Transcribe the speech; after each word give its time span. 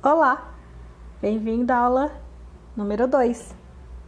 Olá, 0.00 0.54
bem-vindo 1.20 1.72
à 1.72 1.76
aula 1.76 2.12
número 2.76 3.08
2: 3.08 3.52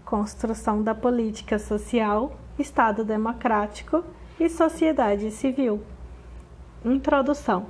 Construção 0.04 0.84
da 0.84 0.94
Política 0.94 1.58
Social, 1.58 2.36
Estado 2.56 3.04
Democrático 3.04 4.04
e 4.38 4.48
Sociedade 4.48 5.32
Civil. 5.32 5.82
Introdução. 6.84 7.66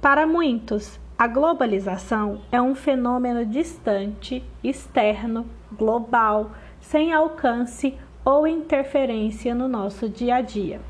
Para 0.00 0.26
muitos, 0.26 0.98
a 1.16 1.28
globalização 1.28 2.40
é 2.50 2.60
um 2.60 2.74
fenômeno 2.74 3.46
distante, 3.46 4.44
externo, 4.64 5.46
global, 5.70 6.50
sem 6.80 7.12
alcance 7.12 7.96
ou 8.24 8.44
interferência 8.44 9.54
no 9.54 9.68
nosso 9.68 10.08
dia 10.08 10.34
a 10.34 10.40
dia. 10.40 10.80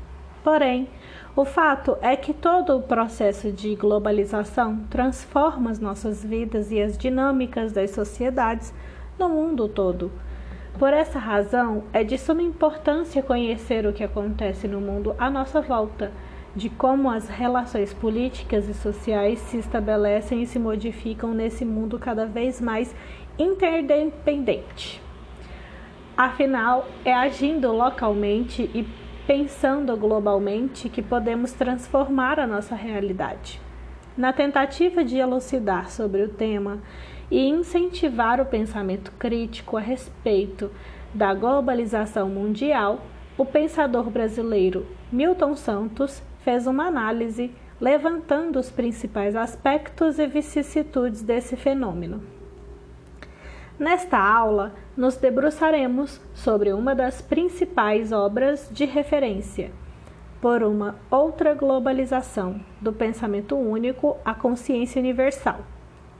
Porém, 0.43 0.89
o 1.39 1.45
fato 1.45 1.97
é 2.01 2.17
que 2.17 2.33
todo 2.33 2.75
o 2.75 2.81
processo 2.81 3.49
de 3.49 3.73
globalização 3.73 4.81
transforma 4.89 5.71
as 5.71 5.79
nossas 5.79 6.21
vidas 6.21 6.69
e 6.69 6.81
as 6.81 6.97
dinâmicas 6.97 7.71
das 7.71 7.91
sociedades 7.91 8.73
no 9.17 9.29
mundo 9.29 9.69
todo. 9.69 10.11
Por 10.77 10.91
essa 10.91 11.17
razão, 11.17 11.85
é 11.93 12.03
de 12.03 12.17
suma 12.17 12.41
importância 12.41 13.23
conhecer 13.23 13.87
o 13.87 13.93
que 13.93 14.03
acontece 14.03 14.67
no 14.67 14.81
mundo 14.81 15.15
à 15.17 15.29
nossa 15.29 15.61
volta 15.61 16.11
de 16.53 16.69
como 16.69 17.09
as 17.09 17.29
relações 17.29 17.93
políticas 17.93 18.67
e 18.67 18.73
sociais 18.73 19.39
se 19.39 19.59
estabelecem 19.59 20.41
e 20.41 20.45
se 20.45 20.59
modificam 20.59 21.33
nesse 21.33 21.63
mundo 21.63 21.97
cada 21.97 22.25
vez 22.25 22.59
mais 22.59 22.93
interdependente. 23.37 25.01
Afinal, 26.17 26.85
é 27.05 27.13
agindo 27.13 27.71
localmente 27.71 28.69
e 28.75 28.85
pensando 29.29 29.95
globalmente 29.95 30.89
que 30.89 31.03
podemos 31.03 31.51
transformar 31.51 32.39
a 32.39 32.47
nossa 32.47 32.73
realidade. 32.73 33.61
Na 34.17 34.33
tentativa 34.33 35.03
de 35.03 35.17
elucidar 35.17 35.91
sobre 35.91 36.23
o 36.23 36.29
tema 36.29 36.79
e 37.29 37.47
incentivar 37.47 38.41
o 38.41 38.45
pensamento 38.47 39.11
crítico 39.19 39.77
a 39.77 39.79
respeito 39.79 40.71
da 41.13 41.31
globalização 41.35 42.27
mundial, 42.27 43.05
o 43.37 43.45
pensador 43.45 44.09
brasileiro 44.09 44.87
Milton 45.11 45.55
Santos 45.55 46.23
fez 46.43 46.65
uma 46.65 46.87
análise 46.87 47.51
levantando 47.79 48.57
os 48.57 48.71
principais 48.71 49.35
aspectos 49.35 50.17
e 50.17 50.25
vicissitudes 50.25 51.21
desse 51.21 51.55
fenômeno. 51.55 52.38
Nesta 53.79 54.17
aula, 54.17 54.73
nos 54.97 55.15
debruçaremos 55.15 56.19
sobre 56.33 56.73
uma 56.73 56.93
das 56.93 57.21
principais 57.21 58.11
obras 58.11 58.67
de 58.69 58.83
referência, 58.83 59.71
por 60.41 60.63
uma 60.63 60.95
outra 61.09 61.53
globalização 61.53 62.59
do 62.81 62.91
pensamento 62.91 63.55
único 63.55 64.17
à 64.25 64.33
consciência 64.33 64.99
universal, 64.99 65.61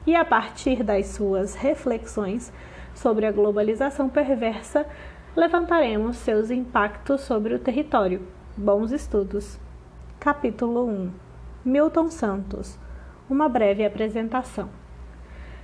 e 0.07 0.15
a 0.15 0.23
partir 0.23 0.83
das 0.83 1.07
suas 1.07 1.53
reflexões 1.53 2.49
sobre 2.95 3.25
a 3.25 3.31
globalização 3.31 4.07
perversa, 4.07 4.85
levantaremos 5.35 6.15
seus 6.15 6.49
impactos 6.49 7.19
sobre 7.21 7.53
o 7.53 7.59
território. 7.59 8.25
Bons 8.55 8.93
estudos! 8.93 9.59
Capítulo 10.17 10.85
1 10.85 11.11
Milton 11.65 12.09
Santos 12.09 12.79
Uma 13.29 13.49
breve 13.49 13.85
apresentação. 13.85 14.78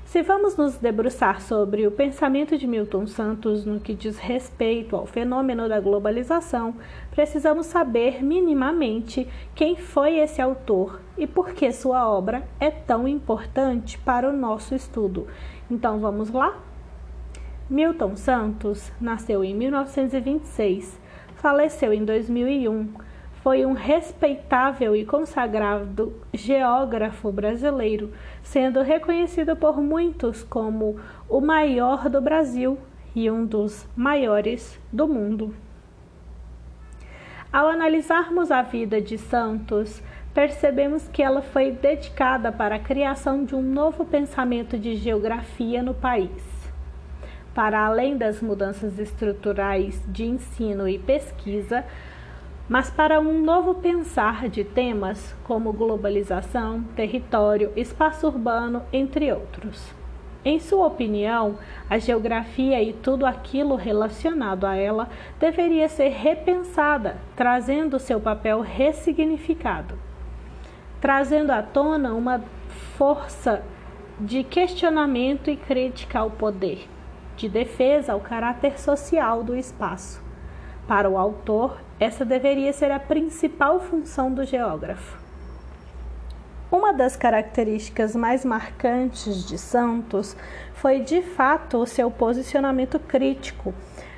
Se 0.06 0.22
vamos 0.22 0.56
nos 0.56 0.78
debruçar 0.78 1.42
sobre 1.42 1.86
o 1.88 1.92
pensamento 1.92 2.58
de 2.58 2.68
Milton 2.68 3.08
Santos 3.08 3.66
no 3.66 3.80
que 3.80 3.94
diz 3.96 4.20
respeito 4.20 4.96
ao 4.96 5.08
fenômeno 5.08 5.68
da 5.68 5.80
globalização, 5.80 6.76
precisamos 7.10 7.66
saber 7.66 8.24
minimamente 8.24 9.28
quem 9.56 9.76
foi 9.76 10.20
esse 10.20 10.40
autor 10.40 11.02
e 11.18 11.26
por 11.26 11.54
que 11.54 11.72
sua 11.72 12.08
obra 12.08 12.48
é 12.60 12.70
tão 12.70 13.08
importante 13.08 13.98
para 13.98 14.30
o 14.30 14.34
nosso 14.34 14.76
estudo. 14.76 15.28
Então 15.70 16.00
vamos 16.00 16.30
lá? 16.30 16.56
Milton 17.68 18.16
Santos 18.16 18.92
nasceu 19.02 19.44
em 19.44 19.56
1926, 19.56 21.02
faleceu 21.36 21.92
em 21.92 22.06
2001 22.06 23.06
foi 23.46 23.64
um 23.64 23.74
respeitável 23.74 24.96
e 24.96 25.06
consagrado 25.06 26.20
geógrafo 26.34 27.32
brasileiro, 27.32 28.12
sendo 28.46 28.84
reconhecido 28.84 29.56
por 29.56 29.82
muitos 29.82 30.44
como 30.44 30.98
o 31.28 31.42
maior 31.42 32.08
do 32.08 32.22
Brasil 32.22 32.78
e 33.16 33.30
um 33.30 33.44
dos 33.44 33.88
maiores 33.96 34.80
do 34.94 35.08
mundo. 35.08 35.54
Ao 37.52 37.68
analisarmos 37.68 38.52
a 38.52 38.62
vida 38.62 39.02
de 39.02 39.18
Santos, 39.18 40.02
percebemos 40.34 41.08
que 41.08 41.24
ela 41.24 41.42
foi 41.42 41.72
dedicada 41.72 42.52
para 42.52 42.76
a 42.76 42.80
criação 42.80 43.44
de 43.44 43.56
um 43.56 43.62
novo 43.62 44.06
pensamento 44.06 44.78
de 44.78 44.96
geografia 44.96 45.82
no 45.82 45.94
país. 45.94 46.44
Para 47.54 47.84
além 47.84 48.16
das 48.16 48.42
mudanças 48.42 49.00
estruturais 49.00 50.04
de 50.08 50.26
ensino 50.26 50.88
e 50.88 51.00
pesquisa, 51.00 51.84
mas 52.68 52.90
para 52.90 53.20
um 53.20 53.44
novo 53.44 53.76
pensar 53.76 54.50
de 54.50 54.64
temas 54.64 55.36
como 55.44 55.72
globalização, 55.72 56.84
território, 56.96 57.72
espaço 57.76 58.26
urbano, 58.28 58.82
entre 58.92 59.32
outros. 59.32 59.94
Em 60.44 60.60
sua 60.60 60.88
opinião, 60.88 61.58
a 61.90 61.98
geografia 61.98 62.82
e 62.82 62.94
tudo 62.94 63.26
aquilo 63.26 63.76
relacionado 63.76 64.66
a 64.66 64.76
ela 64.76 65.10
deveria 65.40 65.90
ser 65.90 66.10
repensada, 66.10 67.18
trazendo 67.36 68.00
seu 68.00 68.20
papel 68.20 68.62
ressignificado, 68.62 69.96
trazendo 71.02 71.52
à 71.52 71.64
tona 71.64 72.14
uma 72.14 72.44
força 72.96 73.64
de 74.20 74.44
questionamento 74.44 75.50
e 75.50 75.58
crítica 75.58 76.20
ao 76.20 76.30
poder, 76.30 76.88
de 77.36 77.50
defesa 77.50 78.14
ao 78.14 78.20
caráter 78.20 78.80
social 78.80 79.44
do 79.44 79.56
espaço. 79.56 80.24
Para 80.88 81.10
o 81.10 81.18
autor, 81.18 81.80
essa 82.00 82.26
deveria 82.26 82.74
ser 82.74 82.92
a 82.92 83.00
principal 83.00 83.80
função 83.80 84.34
do 84.34 84.44
geógrafo. 84.44 85.18
Uma 86.72 86.92
das 86.92 87.16
características 87.16 88.16
mais 88.16 88.44
marcantes 88.44 89.46
de 89.46 89.58
Santos 89.58 90.36
foi 90.74 91.00
de 91.00 91.22
fato 91.22 91.78
o 91.78 91.86
seu 91.86 92.12
posicionamento 92.12 93.00
crítico 93.00 93.74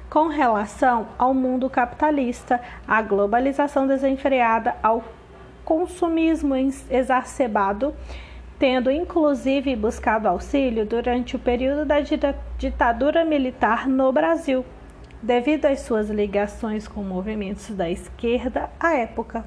com 0.10 0.28
relação 0.28 1.08
ao 1.20 1.34
mundo 1.34 1.70
capitalista, 1.70 2.60
à 2.88 3.02
globalização 3.02 3.86
desenfreada, 3.86 4.76
ao 4.82 5.04
consumismo 5.66 6.56
exacerbado, 6.90 7.94
tendo 8.58 8.90
inclusive 8.90 9.76
buscado 9.76 10.28
auxílio 10.28 10.86
durante 10.86 11.36
o 11.36 11.40
período 11.40 11.86
da 11.86 11.98
ditadura 12.58 13.26
militar 13.26 13.88
no 13.88 14.12
Brasil 14.12 14.66
devido 15.22 15.66
às 15.66 15.82
suas 15.82 16.10
ligações 16.10 16.88
com 16.88 17.02
movimentos 17.02 17.70
da 17.70 17.90
esquerda 17.90 18.70
à 18.80 18.94
época. 18.96 19.46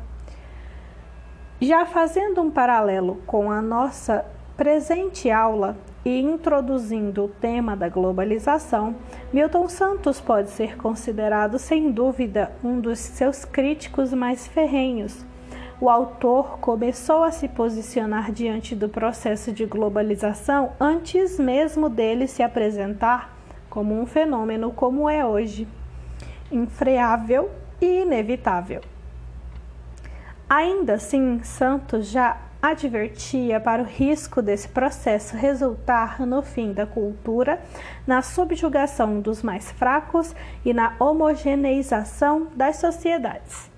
Já 1.61 1.85
fazendo 1.85 2.41
um 2.41 2.51
paralelo 2.51 3.17
com 3.27 3.51
a 3.51 3.61
nossa 3.61 4.25
presente 4.57 5.31
aula 5.31 5.77
e 6.05 6.21
introduzindo 6.21 7.25
o 7.25 7.29
tema 7.29 7.77
da 7.77 7.89
globalização, 7.89 8.97
Milton 9.33 9.69
Santos 9.69 10.21
pode 10.21 10.51
ser 10.51 10.77
considerado 10.77 11.59
sem 11.59 11.91
dúvida 11.91 12.53
um 12.65 12.81
dos 12.81 12.99
seus 12.99 13.45
críticos 13.45 14.13
mais 14.13 14.47
ferrenhos. 14.47 15.25
O 15.81 15.89
autor 15.89 16.59
começou 16.59 17.23
a 17.23 17.31
se 17.31 17.49
posicionar 17.49 18.33
diante 18.33 18.75
do 18.75 18.89
processo 18.89 19.51
de 19.51 19.65
globalização 19.65 20.73
antes 20.79 21.39
mesmo 21.39 21.89
dele 21.89 22.27
se 22.27 22.43
apresentar 22.43 23.40
como 23.71 23.99
um 23.99 24.05
fenômeno 24.05 24.73
como 24.73 25.09
é 25.09 25.25
hoje, 25.25 25.67
infreável 26.51 27.51
e 27.81 28.03
inevitável. 28.03 28.83
Ainda 30.49 30.95
assim, 30.95 31.41
Santos 31.45 32.09
já 32.09 32.37
advertia 32.61 33.59
para 33.59 33.83
o 33.83 33.87
risco 33.87 34.43
desse 34.43 34.69
processo 34.69 35.37
resultar 35.37 36.27
no 36.27 36.43
fim 36.43 36.73
da 36.73 36.85
cultura, 36.85 37.61
na 38.07 38.21
subjugação 38.21 39.21
dos 39.21 39.43
mais 39.43 39.71
fracos 39.71 40.35
e 40.65 40.75
na 40.75 40.95
homogeneização 40.99 42.49
das 42.55 42.77
sociedades. 42.77 43.71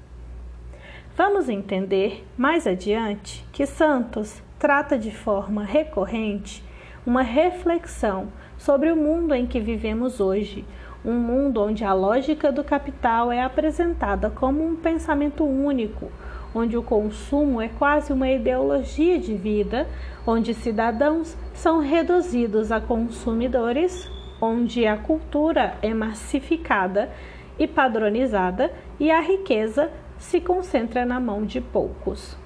Vamos 1.14 1.48
entender 1.48 2.26
mais 2.36 2.66
adiante 2.66 3.46
que 3.52 3.66
Santos 3.66 4.42
trata 4.58 4.98
de 4.98 5.10
forma 5.10 5.62
recorrente 5.62 6.64
uma 7.04 7.22
reflexão 7.22 8.28
sobre 8.64 8.92
o 8.92 8.96
mundo 8.96 9.34
em 9.34 9.44
que 9.44 9.58
vivemos 9.58 10.20
hoje, 10.20 10.64
um 11.04 11.14
mundo 11.14 11.60
onde 11.60 11.84
a 11.84 11.92
lógica 11.92 12.52
do 12.52 12.62
capital 12.62 13.32
é 13.32 13.42
apresentada 13.42 14.30
como 14.30 14.64
um 14.64 14.76
pensamento 14.76 15.44
único, 15.44 16.12
onde 16.54 16.76
o 16.76 16.82
consumo 16.82 17.60
é 17.60 17.68
quase 17.68 18.12
uma 18.12 18.30
ideologia 18.30 19.18
de 19.18 19.34
vida, 19.34 19.88
onde 20.24 20.54
cidadãos 20.54 21.36
são 21.52 21.80
reduzidos 21.80 22.70
a 22.70 22.80
consumidores, 22.80 24.08
onde 24.40 24.86
a 24.86 24.96
cultura 24.96 25.74
é 25.82 25.92
massificada 25.92 27.10
e 27.58 27.66
padronizada 27.66 28.72
e 29.00 29.10
a 29.10 29.20
riqueza 29.20 29.90
se 30.18 30.40
concentra 30.40 31.04
na 31.04 31.18
mão 31.18 31.44
de 31.44 31.60
poucos. 31.60 32.36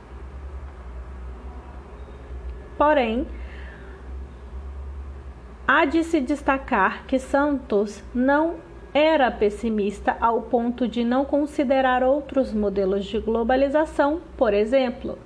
Porém, 2.79 3.27
Há 5.69 5.85
de 5.85 6.05
se 6.05 6.21
destacar 6.21 7.07
que 7.07 7.19
Santos 7.19 8.01
não 8.15 8.55
era 8.95 9.33
pessimista 9.33 10.17
ao 10.21 10.43
ponto 10.43 10.87
de 10.87 11.03
não 11.03 11.25
considerar 11.25 12.05
outros 12.05 12.53
modelos 12.53 13.05
de 13.05 13.19
globalização, 13.19 14.21
por 14.37 14.55
exemplo, 14.55 15.19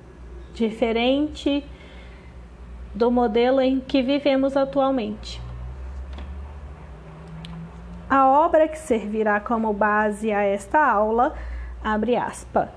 diferente 0.54 1.62
do 2.94 3.10
modelo 3.10 3.60
em 3.60 3.80
que 3.80 4.00
vivemos 4.00 4.56
atualmente. 4.56 5.42
A 8.08 8.26
obra 8.26 8.66
que 8.66 8.78
servirá 8.78 9.40
como 9.40 9.74
base 9.74 10.32
a 10.32 10.40
esta 10.42 10.84
aula, 10.84 11.34
abre 11.84 12.16
aspas, 12.16 12.70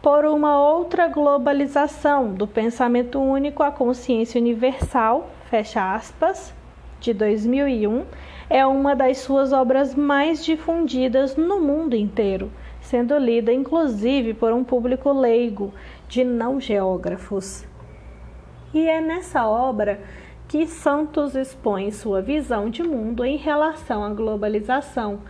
por 0.00 0.24
uma 0.24 0.58
outra 0.58 1.08
globalização 1.08 2.32
do 2.32 2.46
pensamento 2.46 3.20
único 3.20 3.62
à 3.62 3.70
consciência 3.70 4.40
universal, 4.40 5.28
fecha 5.50 5.94
aspas, 5.94 6.58
de 7.00 7.14
2001, 7.14 8.04
é 8.48 8.66
uma 8.66 8.94
das 8.94 9.18
suas 9.18 9.52
obras 9.52 9.94
mais 9.94 10.44
difundidas 10.44 11.36
no 11.36 11.60
mundo 11.60 11.96
inteiro, 11.96 12.50
sendo 12.80 13.16
lida 13.16 13.52
inclusive 13.52 14.34
por 14.34 14.52
um 14.52 14.62
público 14.62 15.12
leigo 15.12 15.72
de 16.08 16.24
não 16.24 16.60
geógrafos. 16.60 17.66
E 18.72 18.86
é 18.88 19.00
nessa 19.00 19.46
obra 19.46 20.00
que 20.46 20.66
Santos 20.66 21.34
expõe 21.34 21.90
sua 21.90 22.20
visão 22.20 22.68
de 22.68 22.82
mundo 22.82 23.24
em 23.24 23.36
relação 23.36 24.04
à 24.04 24.10
globalização, 24.10 25.20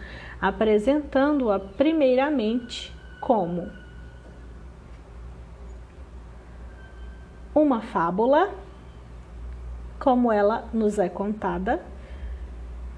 apresentando-a 0.41 1.59
primeiramente 1.59 2.95
como 3.21 3.71
uma 7.55 7.83
fábula, 7.83 8.51
como 10.01 10.33
ela 10.33 10.65
nos 10.73 10.99
é 10.99 11.11
contada, 11.11 11.81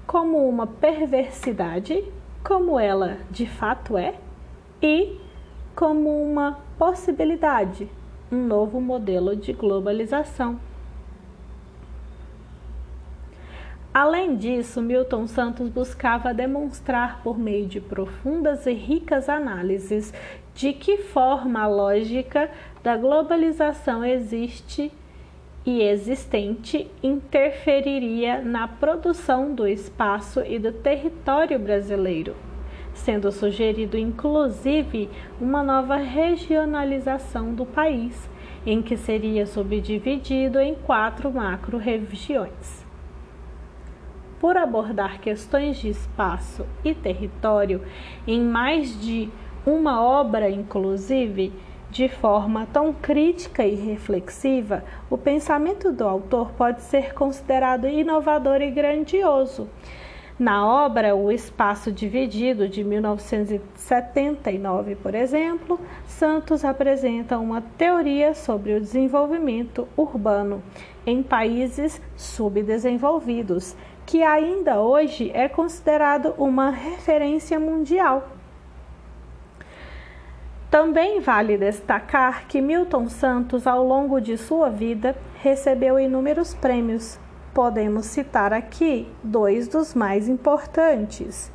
como 0.07 0.47
uma 0.47 0.65
perversidade, 0.65 2.01
como 2.41 2.79
ela 2.79 3.17
de 3.29 3.45
fato 3.45 3.97
é, 3.97 4.15
e 4.81 5.19
como 5.75 6.23
uma 6.23 6.59
possibilidade, 6.79 7.89
um 8.31 8.47
novo 8.47 8.79
modelo 8.79 9.35
de 9.35 9.51
globalização. 9.51 10.59
Além 13.93 14.35
disso, 14.35 14.81
Milton 14.81 15.27
Santos 15.27 15.69
buscava 15.69 16.33
demonstrar 16.33 17.21
por 17.21 17.37
meio 17.37 17.67
de 17.67 17.79
profundas 17.79 18.65
e 18.65 18.73
ricas 18.73 19.29
análises 19.29 20.13
de 20.55 20.73
que 20.73 20.97
forma 20.97 21.61
a 21.61 21.67
lógica 21.67 22.49
da 22.81 22.95
globalização 22.95 24.03
existe 24.03 24.91
e 25.65 25.81
existente 25.81 26.89
interferiria 27.01 28.41
na 28.41 28.67
produção 28.67 29.53
do 29.53 29.67
espaço 29.67 30.41
e 30.41 30.59
do 30.59 30.71
território 30.71 31.57
brasileiro, 31.57 32.35
sendo 32.93 33.31
sugerido 33.31 33.97
inclusive 33.97 35.09
uma 35.39 35.63
nova 35.63 35.95
regionalização 35.95 37.53
do 37.53 37.65
país, 37.65 38.29
em 38.65 38.81
que 38.81 38.97
seria 38.97 39.45
subdividido 39.45 40.59
em 40.59 40.75
quatro 40.75 41.31
macro-regiões. 41.31 42.85
Por 44.39 44.57
abordar 44.57 45.21
questões 45.21 45.77
de 45.77 45.89
espaço 45.89 46.65
e 46.83 46.93
território 46.93 47.81
em 48.27 48.41
mais 48.41 48.99
de 49.01 49.29
uma 49.65 50.03
obra, 50.03 50.49
inclusive, 50.49 51.53
de 51.93 52.09
forma 52.09 52.67
tão 52.73 52.91
crítica 52.91 53.63
e 53.63 53.75
reflexiva, 53.75 54.83
o 55.11 55.17
pensamento 55.17 55.91
do 55.91 56.07
autor 56.07 56.51
pode 56.53 56.81
ser 56.81 57.13
considerado 57.13 57.87
inovador 57.87 58.63
e 58.63 58.71
grandioso. 58.71 59.69
Na 60.39 60.65
obra 60.65 61.15
O 61.15 61.31
Espaço 61.31 61.91
Dividido, 61.91 62.67
de 62.67 62.83
1979, 62.83 64.95
por 64.95 65.13
exemplo, 65.13 65.79
Santos 66.07 66.65
apresenta 66.65 67.37
uma 67.37 67.61
teoria 67.61 68.33
sobre 68.33 68.73
o 68.73 68.81
desenvolvimento 68.81 69.87
urbano 69.95 70.63
em 71.05 71.21
países 71.21 72.01
subdesenvolvidos 72.17 73.75
que 74.03 74.23
ainda 74.23 74.81
hoje 74.81 75.29
é 75.31 75.47
considerado 75.47 76.33
uma 76.39 76.71
referência 76.71 77.59
mundial. 77.59 78.29
Também 80.73 81.19
vale 81.19 81.55
destacar 81.55 82.47
que 82.47 82.59
Milton 82.59 83.07
Santos, 83.07 83.67
ao 83.67 83.85
longo 83.85 84.19
de 84.19 84.39
sua 84.39 84.71
vida, 84.71 85.15
recebeu 85.35 85.99
inúmeros 85.99 86.55
prêmios. 86.55 87.19
Podemos 87.53 88.07
citar 88.07 88.51
aqui 88.51 89.07
dois 89.23 89.67
dos 89.67 89.93
mais 89.93 90.27
importantes. 90.27 91.51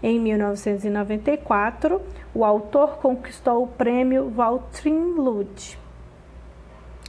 Em 0.00 0.20
1994, 0.20 2.00
o 2.32 2.44
autor 2.44 2.98
conquistou 2.98 3.64
o 3.64 3.66
prêmio 3.66 4.30
Valtrin 4.30 5.16
Lud 5.16 5.76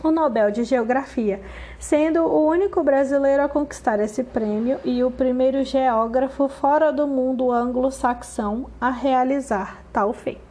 o 0.03 0.11
Nobel 0.11 0.51
de 0.51 0.63
Geografia, 0.63 1.41
sendo 1.79 2.23
o 2.23 2.47
único 2.47 2.83
brasileiro 2.83 3.43
a 3.43 3.49
conquistar 3.49 3.99
esse 3.99 4.23
prêmio 4.23 4.79
e 4.85 5.03
o 5.03 5.09
primeiro 5.09 5.63
geógrafo 5.63 6.47
fora 6.47 6.93
do 6.93 7.07
mundo 7.07 7.51
anglo-saxão 7.51 8.69
a 8.79 8.91
realizar 8.91 9.83
tal 9.91 10.13
feito. 10.13 10.46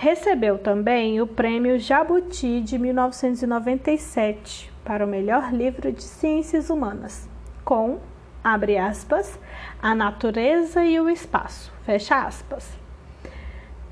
Recebeu 0.00 0.58
também 0.58 1.20
o 1.20 1.26
prêmio 1.26 1.76
Jabuti 1.76 2.60
de 2.60 2.78
1997 2.78 4.72
para 4.84 5.04
o 5.04 5.08
melhor 5.08 5.52
livro 5.52 5.90
de 5.90 6.04
ciências 6.04 6.70
humanas, 6.70 7.28
com, 7.64 7.98
abre 8.42 8.78
aspas, 8.78 9.36
A 9.82 9.96
Natureza 9.96 10.84
e 10.84 11.00
o 11.00 11.10
Espaço, 11.10 11.72
fecha 11.82 12.14
aspas. 12.14 12.78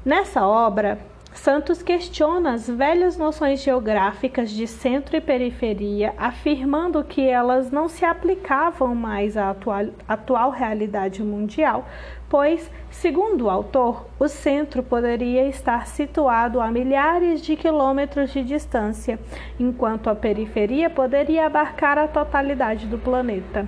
Nessa 0.04 0.46
obra, 0.46 1.00
Santos 1.36 1.82
questiona 1.82 2.54
as 2.54 2.68
velhas 2.68 3.18
noções 3.18 3.62
geográficas 3.62 4.50
de 4.50 4.66
centro 4.66 5.16
e 5.16 5.20
periferia, 5.20 6.14
afirmando 6.16 7.02
que 7.04 7.28
elas 7.28 7.70
não 7.70 7.88
se 7.88 8.04
aplicavam 8.04 8.94
mais 8.94 9.36
à 9.36 9.50
atual, 9.50 9.86
atual 10.08 10.50
realidade 10.50 11.22
mundial, 11.22 11.86
pois, 12.28 12.70
segundo 12.90 13.44
o 13.44 13.50
autor, 13.50 14.06
o 14.18 14.28
centro 14.28 14.82
poderia 14.82 15.46
estar 15.48 15.86
situado 15.86 16.60
a 16.60 16.70
milhares 16.70 17.40
de 17.40 17.56
quilômetros 17.56 18.32
de 18.32 18.42
distância, 18.42 19.18
enquanto 19.58 20.10
a 20.10 20.14
periferia 20.14 20.90
poderia 20.90 21.46
abarcar 21.46 21.98
a 21.98 22.08
totalidade 22.08 22.86
do 22.86 22.98
planeta. 22.98 23.66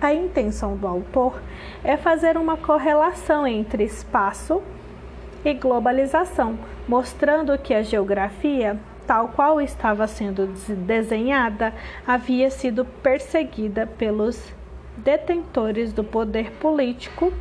A 0.00 0.12
intenção 0.12 0.76
do 0.76 0.86
autor 0.86 1.40
é 1.82 1.96
fazer 1.96 2.36
uma 2.36 2.56
correlação 2.56 3.46
entre 3.46 3.84
espaço, 3.84 4.62
e 5.48 5.54
globalização, 5.54 6.58
mostrando 6.88 7.56
que 7.56 7.72
a 7.72 7.82
geografia, 7.82 8.78
tal 9.06 9.28
qual 9.28 9.60
estava 9.60 10.06
sendo 10.08 10.48
desenhada, 10.74 11.72
havia 12.04 12.50
sido 12.50 12.84
perseguida 12.84 13.86
pelos 13.86 14.52
detentores 14.96 15.92
do 15.92 16.02
poder 16.02 16.52
político 16.52 17.32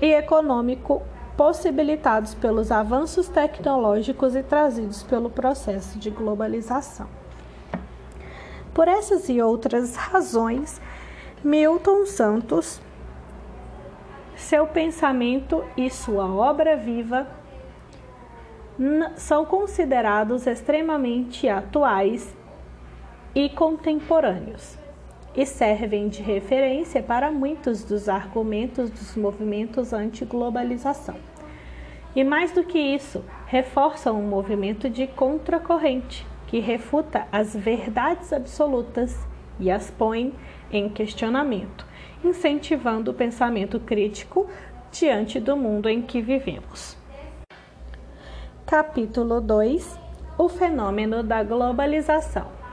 e 0.00 0.12
econômico 0.12 1.02
possibilitados 1.36 2.34
pelos 2.34 2.72
avanços 2.72 3.28
tecnológicos 3.28 4.34
e 4.34 4.42
trazidos 4.42 5.02
pelo 5.02 5.28
processo 5.30 5.98
de 5.98 6.10
globalização. 6.10 7.06
Por 8.72 8.88
essas 8.88 9.28
e 9.28 9.40
outras 9.40 9.96
razões, 9.96 10.80
Milton 11.44 12.06
Santos 12.06 12.80
seu 14.34 14.66
pensamento 14.66 15.64
e 15.76 15.88
sua 15.88 16.26
obra 16.26 16.76
viva 16.76 17.26
são 19.16 19.46
considerados 19.46 20.46
extremamente 20.46 21.48
atuais 21.48 22.36
e 23.34 23.48
contemporâneos 23.48 24.76
e 25.36 25.44
servem 25.44 26.08
de 26.08 26.22
referência 26.22 27.02
para 27.02 27.30
muitos 27.30 27.84
dos 27.84 28.08
argumentos 28.08 28.90
dos 28.90 29.16
movimentos 29.16 29.92
anti-globalização. 29.92 31.16
E 32.14 32.24
mais 32.24 32.52
do 32.52 32.64
que 32.64 32.78
isso, 32.78 33.22
reforçam 33.46 34.18
um 34.18 34.26
movimento 34.26 34.88
de 34.88 35.06
contracorrente 35.06 36.26
que 36.46 36.60
refuta 36.60 37.26
as 37.30 37.54
verdades 37.54 38.32
absolutas 38.32 39.16
e 39.60 39.70
as 39.70 39.90
põe 39.90 40.32
em 40.72 40.88
questionamento 40.88 41.86
incentivando 42.24 43.10
o 43.10 43.14
pensamento 43.14 43.78
crítico 43.78 44.48
diante 44.90 45.38
do 45.38 45.56
mundo 45.56 45.88
em 45.88 46.02
que 46.02 46.20
vivemos. 46.20 46.96
Capítulo 48.64 49.40
2 49.40 49.98
O 50.38 50.48
fenômeno 50.48 51.22
da 51.22 51.42
globalização. 51.42 52.65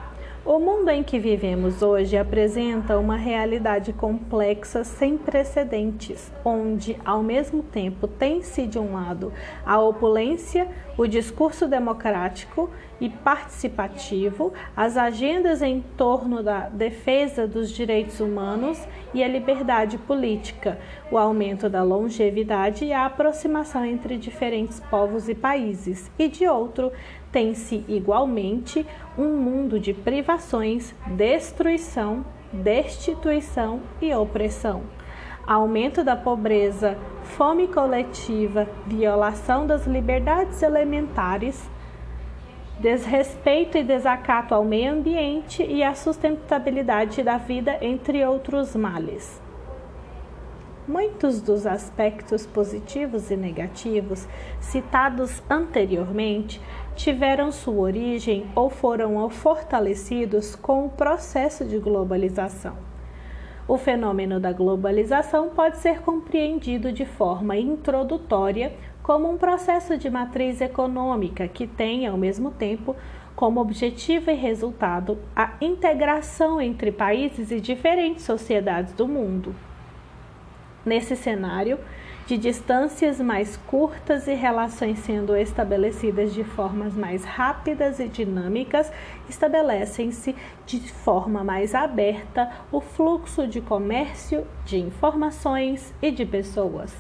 O 0.46 0.60
mundo 0.60 0.90
em 0.90 1.02
que 1.04 1.18
vivemos 1.18 1.82
hoje 1.82 2.18
apresenta 2.18 3.00
uma 3.00 3.16
realidade 3.16 3.94
complexa 3.94 4.84
sem 4.84 5.18
precedentes, 5.18 6.34
onde, 6.44 6.98
ao 7.06 7.24
mesmo 7.24 7.64
tempo, 7.64 8.10
tem-se 8.10 8.68
de 8.68 8.78
um 8.78 8.92
lado 8.92 9.32
a 9.66 9.80
opulência, 9.80 10.68
o 10.98 11.08
discurso 11.08 11.66
democrático 11.66 12.70
e 13.00 13.10
participativo, 13.10 14.52
as 14.76 14.98
agendas 14.98 15.62
em 15.62 15.82
torno 15.96 16.44
da 16.44 16.68
defesa 16.68 17.48
dos 17.48 17.72
direitos 17.72 18.20
humanos 18.20 18.86
e 19.14 19.24
a 19.24 19.28
liberdade 19.30 19.98
política, 19.98 20.78
o 21.10 21.18
aumento 21.18 21.70
da 21.70 21.84
longevidade 21.84 22.84
e 22.84 22.92
a 22.92 23.06
aproximação 23.06 23.86
entre 23.86 24.18
diferentes 24.18 24.82
povos 24.82 25.30
e 25.30 25.36
países, 25.36 26.12
e 26.20 26.28
de 26.28 26.46
outro, 26.46 26.92
tem-se 27.34 27.84
igualmente 27.90 28.86
um 29.18 29.36
mundo 29.36 29.78
de 29.78 29.94
privações, 29.94 30.96
destruição, 31.18 32.24
destituição 32.54 33.82
e 34.02 34.14
opressão 34.14 34.84
aumento 35.46 36.04
da 36.04 36.16
pobreza, 36.16 36.98
fome 37.24 37.68
coletiva, 37.68 38.68
violação 38.88 39.68
das 39.68 39.86
liberdades 39.86 40.62
elementares, 40.62 41.70
desrespeito 42.80 43.78
e 43.78 43.84
desacato 43.84 44.56
ao 44.56 44.64
meio 44.64 44.94
ambiente 44.94 45.64
e 45.64 45.84
à 45.84 45.94
sustentabilidade 45.94 47.22
da 47.22 47.38
vida, 47.38 47.78
entre 47.82 48.26
outros 48.26 48.76
males. 48.76 49.42
Muitos 50.86 51.42
dos 51.42 51.66
aspectos 51.66 52.46
positivos 52.46 53.32
e 53.32 53.38
negativos 53.38 54.28
citados 54.60 55.42
anteriormente 55.50 56.60
tiveram 56.96 57.52
sua 57.52 57.82
origem 57.82 58.46
ou 58.56 58.70
foram 58.70 59.30
fortalecidos 59.30 60.56
com 60.56 60.86
o 60.86 60.90
processo 60.90 61.66
de 61.66 61.78
globalização. 61.78 62.78
O 63.68 63.78
fenômeno 63.78 64.40
da 64.40 64.52
globalização 64.52 65.50
pode 65.50 65.78
ser 65.78 66.02
compreendido 66.02 66.92
de 66.92 67.06
forma 67.06 67.56
introdutória 67.56 68.74
como 69.02 69.30
um 69.30 69.38
processo 69.38 69.98
de 69.98 70.10
matriz 70.10 70.62
econômica 70.62 71.48
que 71.48 71.66
tem, 71.66 72.06
ao 72.06 72.18
mesmo 72.18 72.52
tempo, 72.52 72.96
como 73.36 73.60
objetivo 73.60 74.32
e 74.32 74.36
resultado 74.36 75.18
a 75.36 75.54
integração 75.60 76.62
entre 76.62 76.92
países 76.92 77.52
e 77.52 77.60
diferentes 77.60 78.24
sociedades 78.24 78.94
do 78.94 79.08
mundo. 79.08 79.56
Nesse 80.86 81.16
cenário, 81.16 81.80
de 82.26 82.38
distâncias 82.38 83.20
mais 83.20 83.58
curtas 83.68 84.28
e 84.28 84.34
relações 84.34 85.00
sendo 85.00 85.36
estabelecidas 85.36 86.34
de 86.34 86.44
formas 86.44 86.94
mais 86.94 87.24
rápidas 87.26 88.00
e 88.00 88.08
dinâmicas, 88.08 88.92
estabelecem-se 89.28 90.36
de 90.66 90.80
forma 90.92 91.44
mais 91.44 91.76
aberta 91.76 92.50
o 92.72 92.80
fluxo 92.80 93.46
de 93.46 93.60
comércio, 93.60 94.48
de 94.66 94.80
informações 94.80 95.94
e 96.02 96.12
de 96.12 96.26
pessoas. 96.26 96.96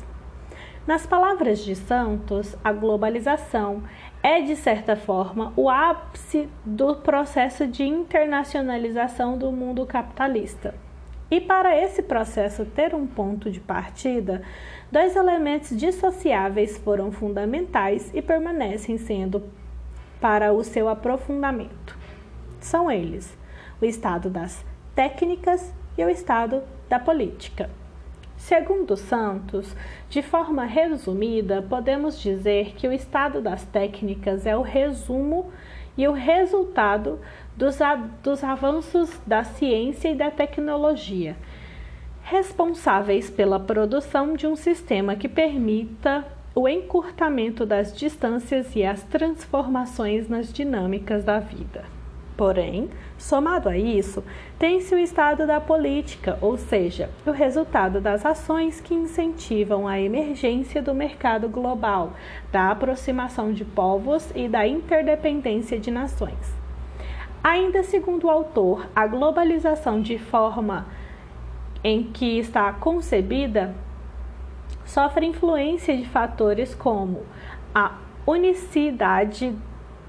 Nas 0.86 1.06
palavras 1.06 1.60
de 1.60 1.76
Santos, 1.76 2.58
a 2.62 2.74
globalização 2.74 3.84
é, 4.22 4.42
de 4.42 4.54
certa 4.58 4.98
forma, 4.98 5.54
o 5.56 5.70
ápice 5.70 6.50
do 6.66 6.98
processo 6.98 7.66
de 7.66 7.84
internacionalização 7.84 9.38
do 9.38 9.50
mundo 9.50 9.86
capitalista. 9.86 10.76
E 11.32 11.40
para 11.40 11.76
esse 11.76 12.04
processo 12.04 12.66
ter 12.66 12.94
um 12.94 13.08
ponto 13.08 13.50
de 13.50 13.60
partida, 13.60 14.44
dois 14.94 15.16
elementos 15.16 15.76
dissociáveis 15.76 16.78
foram 16.78 17.12
fundamentais 17.12 18.12
e 18.14 18.22
permanecem 18.22 18.96
sendo 19.00 19.42
para 20.22 20.54
o 20.54 20.64
seu 20.64 20.88
aprofundamento. 20.88 21.98
São 22.60 22.92
eles: 22.92 23.36
o 23.82 23.86
estado 23.86 24.30
das 24.30 24.64
técnicas 24.94 25.74
e 25.98 26.06
o 26.06 26.10
estado 26.10 26.62
da 26.88 27.00
política. 27.00 27.72
Segundo 28.38 28.96
Santos, 28.96 29.76
de 30.10 30.22
forma 30.22 30.64
resumida, 30.64 31.60
podemos 31.64 32.22
dizer 32.22 32.76
que 32.76 32.88
o 32.88 32.94
estado 32.94 33.42
das 33.42 33.66
técnicas 33.66 34.46
é 34.46 34.56
o 34.56 34.62
resumo 34.62 35.52
e 35.98 36.08
o 36.08 36.12
resultado 36.12 37.20
dos, 37.58 37.80
dos 38.22 38.44
avanços 38.44 39.20
da 39.26 39.44
ciência 39.44 40.10
e 40.10 40.16
da 40.16 40.30
tecnologia, 40.30 41.36
responsáveis 42.24 43.30
pela 43.30 43.60
produção 43.60 44.34
de 44.34 44.48
um 44.48 44.56
sistema 44.56 45.16
que 45.16 45.28
permita 45.28 46.26
o 46.56 46.68
encurtamento 46.68 47.66
das 47.66 47.96
distâncias 47.96 48.76
e 48.76 48.84
as 48.84 49.04
transformações 49.04 50.30
nas 50.30 50.52
dinâmicas 50.52 51.24
da 51.24 51.40
vida. 51.40 51.84
Porém, 52.38 52.90
somado 53.18 53.70
a 53.70 53.78
isso, 53.78 54.24
tem-se 54.58 54.96
o 54.96 54.98
estado 54.98 55.46
da 55.46 55.60
política, 55.60 56.38
ou 56.42 56.58
seja, 56.58 57.10
o 57.26 57.32
resultado 57.32 58.02
das 58.02 58.26
ações 58.26 58.82
que 58.82 58.94
incentivam 58.94 59.88
a 59.88 60.00
emergência 60.00 60.82
do 60.82 60.96
mercado 60.96 61.48
global, 61.48 62.14
da 62.52 62.72
aproximação 62.72 63.54
de 63.54 63.64
povos 63.64 64.32
e 64.34 64.48
da 64.48 64.66
interdependência 64.66 65.80
de 65.80 65.92
nações. 65.92 66.56
Ainda 67.44 67.84
segundo 67.84 68.26
o 68.26 68.30
autor, 68.30 68.88
a 68.96 69.06
globalização 69.06 70.02
de 70.02 70.18
forma 70.18 70.88
em 71.84 72.04
que 72.04 72.40
está 72.40 72.72
concebida 72.72 73.76
sofre 74.86 75.26
influência 75.26 75.98
de 75.98 76.08
fatores 76.08 76.74
como 76.76 77.26
a 77.74 77.98
unicidade 78.26 79.54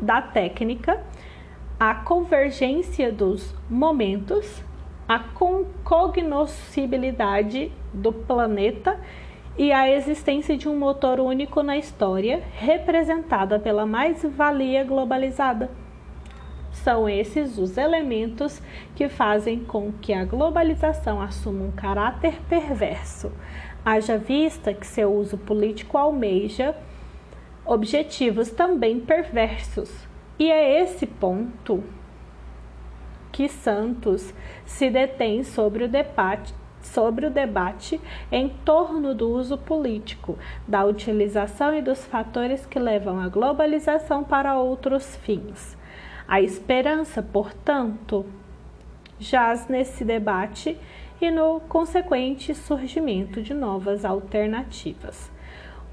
da 0.01 0.23
técnica, 0.23 1.03
a 1.79 1.95
convergência 1.95 3.11
dos 3.11 3.55
momentos, 3.69 4.63
a 5.09 5.19
cognoscibilidade 5.85 7.73
do 7.93 8.13
planeta 8.13 9.01
e 9.57 9.73
a 9.73 9.89
existência 9.89 10.57
de 10.57 10.69
um 10.69 10.77
motor 10.77 11.21
único 11.21 11.63
na 11.63 11.77
história, 11.77 12.43
representada 12.57 13.59
pela 13.59 13.87
mais-valia 13.87 14.85
globalizada. 14.85 15.71
São 16.85 17.09
esses 17.09 17.57
os 17.57 17.79
elementos 17.79 18.61
que 18.95 19.09
fazem 19.09 19.65
com 19.65 19.91
que 19.91 20.13
a 20.13 20.23
globalização 20.23 21.19
assuma 21.19 21.65
um 21.65 21.71
caráter 21.71 22.39
perverso, 22.47 23.33
haja 23.83 24.19
vista 24.19 24.75
que 24.75 24.87
seu 24.87 25.11
uso 25.11 25.39
político 25.39 25.97
almeja 25.97 26.77
objetivos 27.65 28.51
também 28.51 29.01
perversos. 29.01 29.91
E 30.39 30.51
é 30.51 30.83
esse 30.83 31.07
ponto 31.07 31.83
que 33.33 33.49
Santos 33.49 34.35
se 34.67 34.91
detém 34.91 35.43
sobre 35.43 35.85
o 35.85 35.89
debate 35.89 36.55
sobre 36.83 37.25
o 37.25 37.31
debate 37.31 37.99
em 38.31 38.51
torno 38.63 39.15
do 39.15 39.31
uso 39.31 39.57
político, 39.57 40.39
da 40.69 40.85
utilização 40.85 41.75
e 41.75 41.81
dos 41.81 42.05
fatores 42.05 42.67
que 42.67 42.79
levam 42.79 43.19
a 43.21 43.29
globalização 43.31 44.23
para 44.23 44.59
outros 44.59 45.17
fins. 45.17 45.83
A 46.27 46.41
esperança, 46.41 47.23
portanto, 47.23 48.25
jaz 49.19 49.69
nesse 49.69 50.05
debate 50.05 50.79
e 51.21 51.31
no 51.31 51.61
consequente 51.61 52.55
surgimento 52.55 53.43
de 53.43 53.55
novas 53.55 54.05
alternativas. 54.05 55.31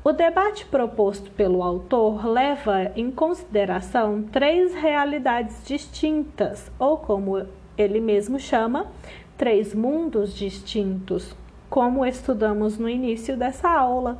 O 0.04 0.12
debate 0.12 0.66
proposto 0.66 1.30
pelo 1.32 1.62
autor 1.62 2.26
leva 2.26 2.92
em 2.96 3.12
consideração 3.12 4.24
três 4.24 4.74
realidades 4.74 5.64
distintas, 5.64 6.72
ou 6.80 6.98
como 6.98 7.46
ele 7.78 8.00
mesmo 8.00 8.40
chama, 8.40 8.88
três 9.38 9.76
mundos 9.76 10.34
distintos, 10.34 11.36
como 11.70 12.06
estudamos 12.06 12.80
no 12.80 12.90
início 12.90 13.38
dessa 13.38 13.70
aula. 13.70 14.18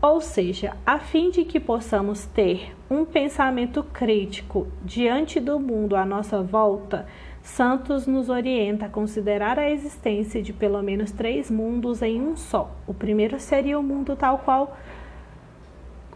Ou 0.00 0.20
seja, 0.20 0.76
a 0.86 1.00
fim 1.00 1.28
de 1.28 1.44
que 1.44 1.58
possamos 1.58 2.24
ter 2.26 2.72
um 2.88 3.04
pensamento 3.04 3.82
crítico 3.82 4.68
diante 4.84 5.40
do 5.40 5.58
mundo 5.58 5.96
à 5.96 6.04
nossa 6.04 6.40
volta, 6.40 7.04
Santos 7.42 8.06
nos 8.06 8.28
orienta 8.28 8.86
a 8.86 8.88
considerar 8.88 9.58
a 9.58 9.68
existência 9.68 10.40
de 10.40 10.52
pelo 10.52 10.80
menos 10.82 11.10
três 11.10 11.50
mundos 11.50 12.00
em 12.00 12.20
um 12.20 12.36
só. 12.36 12.70
O 12.86 12.94
primeiro 12.94 13.40
seria 13.40 13.76
o 13.76 13.82
mundo 13.82 14.14
tal 14.14 14.38
qual 14.38 14.76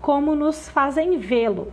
como 0.00 0.36
nos 0.36 0.68
fazem 0.68 1.18
vê-lo, 1.18 1.72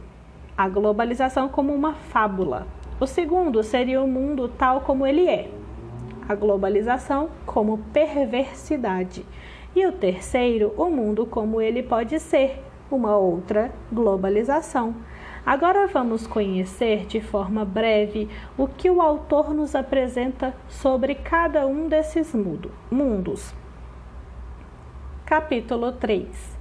a 0.58 0.68
globalização 0.68 1.48
como 1.48 1.74
uma 1.74 1.94
fábula. 1.94 2.66
O 3.00 3.06
segundo 3.06 3.62
seria 3.62 4.02
o 4.02 4.08
mundo 4.08 4.48
tal 4.48 4.82
como 4.82 5.06
ele 5.06 5.28
é, 5.28 5.52
a 6.28 6.34
globalização 6.34 7.30
como 7.46 7.78
perversidade. 7.94 9.24
E 9.76 9.86
o 9.86 9.92
terceiro, 9.92 10.74
o 10.76 10.90
mundo 10.90 11.26
como 11.28 11.62
ele 11.62 11.84
pode 11.84 12.20
ser, 12.20 12.64
uma 12.90 13.16
outra 13.16 13.72
globalização. 13.92 14.96
Agora 15.46 15.88
vamos 15.88 16.26
conhecer 16.26 17.06
de 17.06 17.22
forma 17.22 17.64
breve 17.64 18.28
o 18.58 18.68
que 18.68 18.90
o 18.90 19.02
autor 19.02 19.54
nos 19.54 19.76
apresenta 19.76 20.56
sobre 20.68 21.16
cada 21.16 21.68
um 21.68 21.88
desses 21.88 22.34
mundos. 22.92 23.54
Capítulo 25.26 25.92
3 25.92 26.58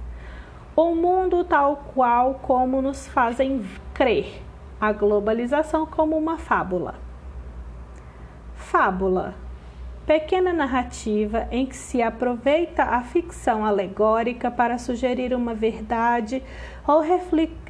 O 0.75 0.93
mundo 0.93 1.43
tal 1.43 1.83
qual 1.95 2.35
como 2.35 2.81
nos 2.81 3.07
fazem 3.07 3.65
crer, 3.93 4.41
a 4.79 4.91
globalização 4.91 5.85
como 5.85 6.15
uma 6.15 6.37
fábula. 6.37 6.95
Fábula 8.53 9.33
pequena 10.09 10.51
narrativa 10.51 11.47
em 11.51 11.67
que 11.67 11.75
se 11.75 12.01
aproveita 12.01 12.81
a 12.81 13.03
ficção 13.03 13.63
alegórica 13.63 14.49
para 14.49 14.79
sugerir 14.79 15.35
uma 15.35 15.53
verdade 15.53 16.41
ou 16.87 17.03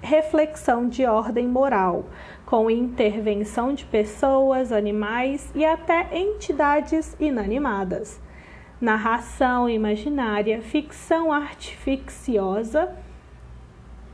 reflexão 0.02 0.88
de 0.88 1.06
ordem 1.06 1.46
moral, 1.46 2.06
com 2.46 2.72
intervenção 2.72 3.74
de 3.74 3.84
pessoas, 3.84 4.72
animais 4.72 5.52
e 5.54 5.66
até 5.66 6.18
entidades 6.18 7.14
inanimadas. 7.20 8.22
Narração 8.80 9.70
imaginária, 9.70 10.62
ficção 10.62 11.34
artificiosa, 11.34 12.96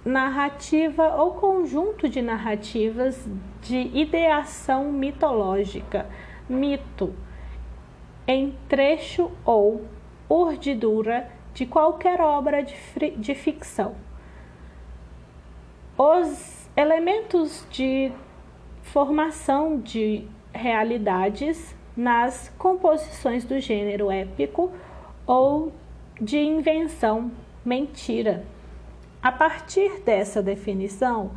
narrativa 0.04 1.16
ou 1.16 1.36
conjunto 1.36 2.10
de 2.10 2.24
narrativas 2.24 3.24
de 3.62 3.92
ideação 3.94 4.92
mitológica, 4.92 6.08
mito 6.50 7.14
em 8.28 8.56
trecho 8.68 9.32
ou 9.46 9.86
urdidura 10.30 11.30
de 11.54 11.66
qualquer 11.66 12.20
obra 12.20 12.64
de, 12.64 12.76
de 13.18 13.36
ficção. 13.36 13.96
Os 15.98 16.70
elementos 16.76 17.66
de 17.70 18.12
formação 18.82 19.80
de 19.80 20.28
realidades 20.54 21.76
nas 21.96 22.50
composições 22.58 23.46
do 23.46 23.60
gênero 23.60 24.12
épico 24.12 24.72
ou 25.26 25.72
de 26.20 26.38
invenção 26.38 27.32
mentira. 27.64 28.46
A 29.22 29.32
partir 29.32 30.02
dessa 30.02 30.42
definição, 30.44 31.32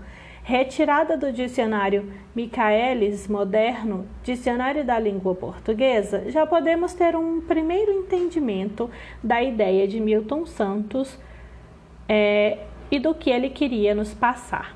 retirada 0.49 1.15
do 1.15 1.31
dicionário 1.31 2.11
Michaelis 2.35 3.29
Moderno, 3.29 4.07
Dicionário 4.25 4.83
da 4.83 4.99
Língua 4.99 5.35
Portuguesa, 5.35 6.31
já 6.31 6.47
podemos 6.47 6.95
ter 6.95 7.15
um 7.15 7.43
primeiro 7.43 7.93
entendimento 7.93 8.91
da 9.23 9.43
ideia 9.43 9.87
de 9.87 10.01
Milton 10.01 10.47
Santos 10.47 11.19
é, 12.09 12.61
e 12.91 12.99
do 12.99 13.15
que 13.15 13.29
ele 13.29 13.51
queria 13.51 13.95
nos 13.95 14.15
passar. 14.15 14.75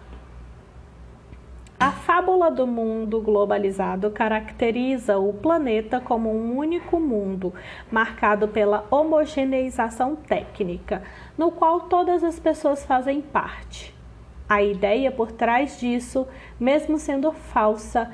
A 1.81 1.91
fábula 1.91 2.51
do 2.51 2.67
mundo 2.67 3.23
globalizado 3.23 4.11
caracteriza 4.11 5.17
o 5.17 5.33
planeta 5.33 5.99
como 5.99 6.31
um 6.31 6.55
único 6.55 7.01
mundo, 7.01 7.51
marcado 7.91 8.47
pela 8.47 8.85
homogeneização 8.91 10.17
técnica, 10.17 11.03
no 11.39 11.51
qual 11.51 11.81
todas 11.81 12.23
as 12.23 12.39
pessoas 12.39 12.85
fazem 12.85 13.23
parte. 13.23 14.02
A 14.53 14.63
ideia 14.63 15.11
por 15.11 15.33
trás 15.33 15.81
disso, 15.81 16.29
mesmo 16.61 16.99
sendo 16.99 17.33
falsa, 17.33 18.13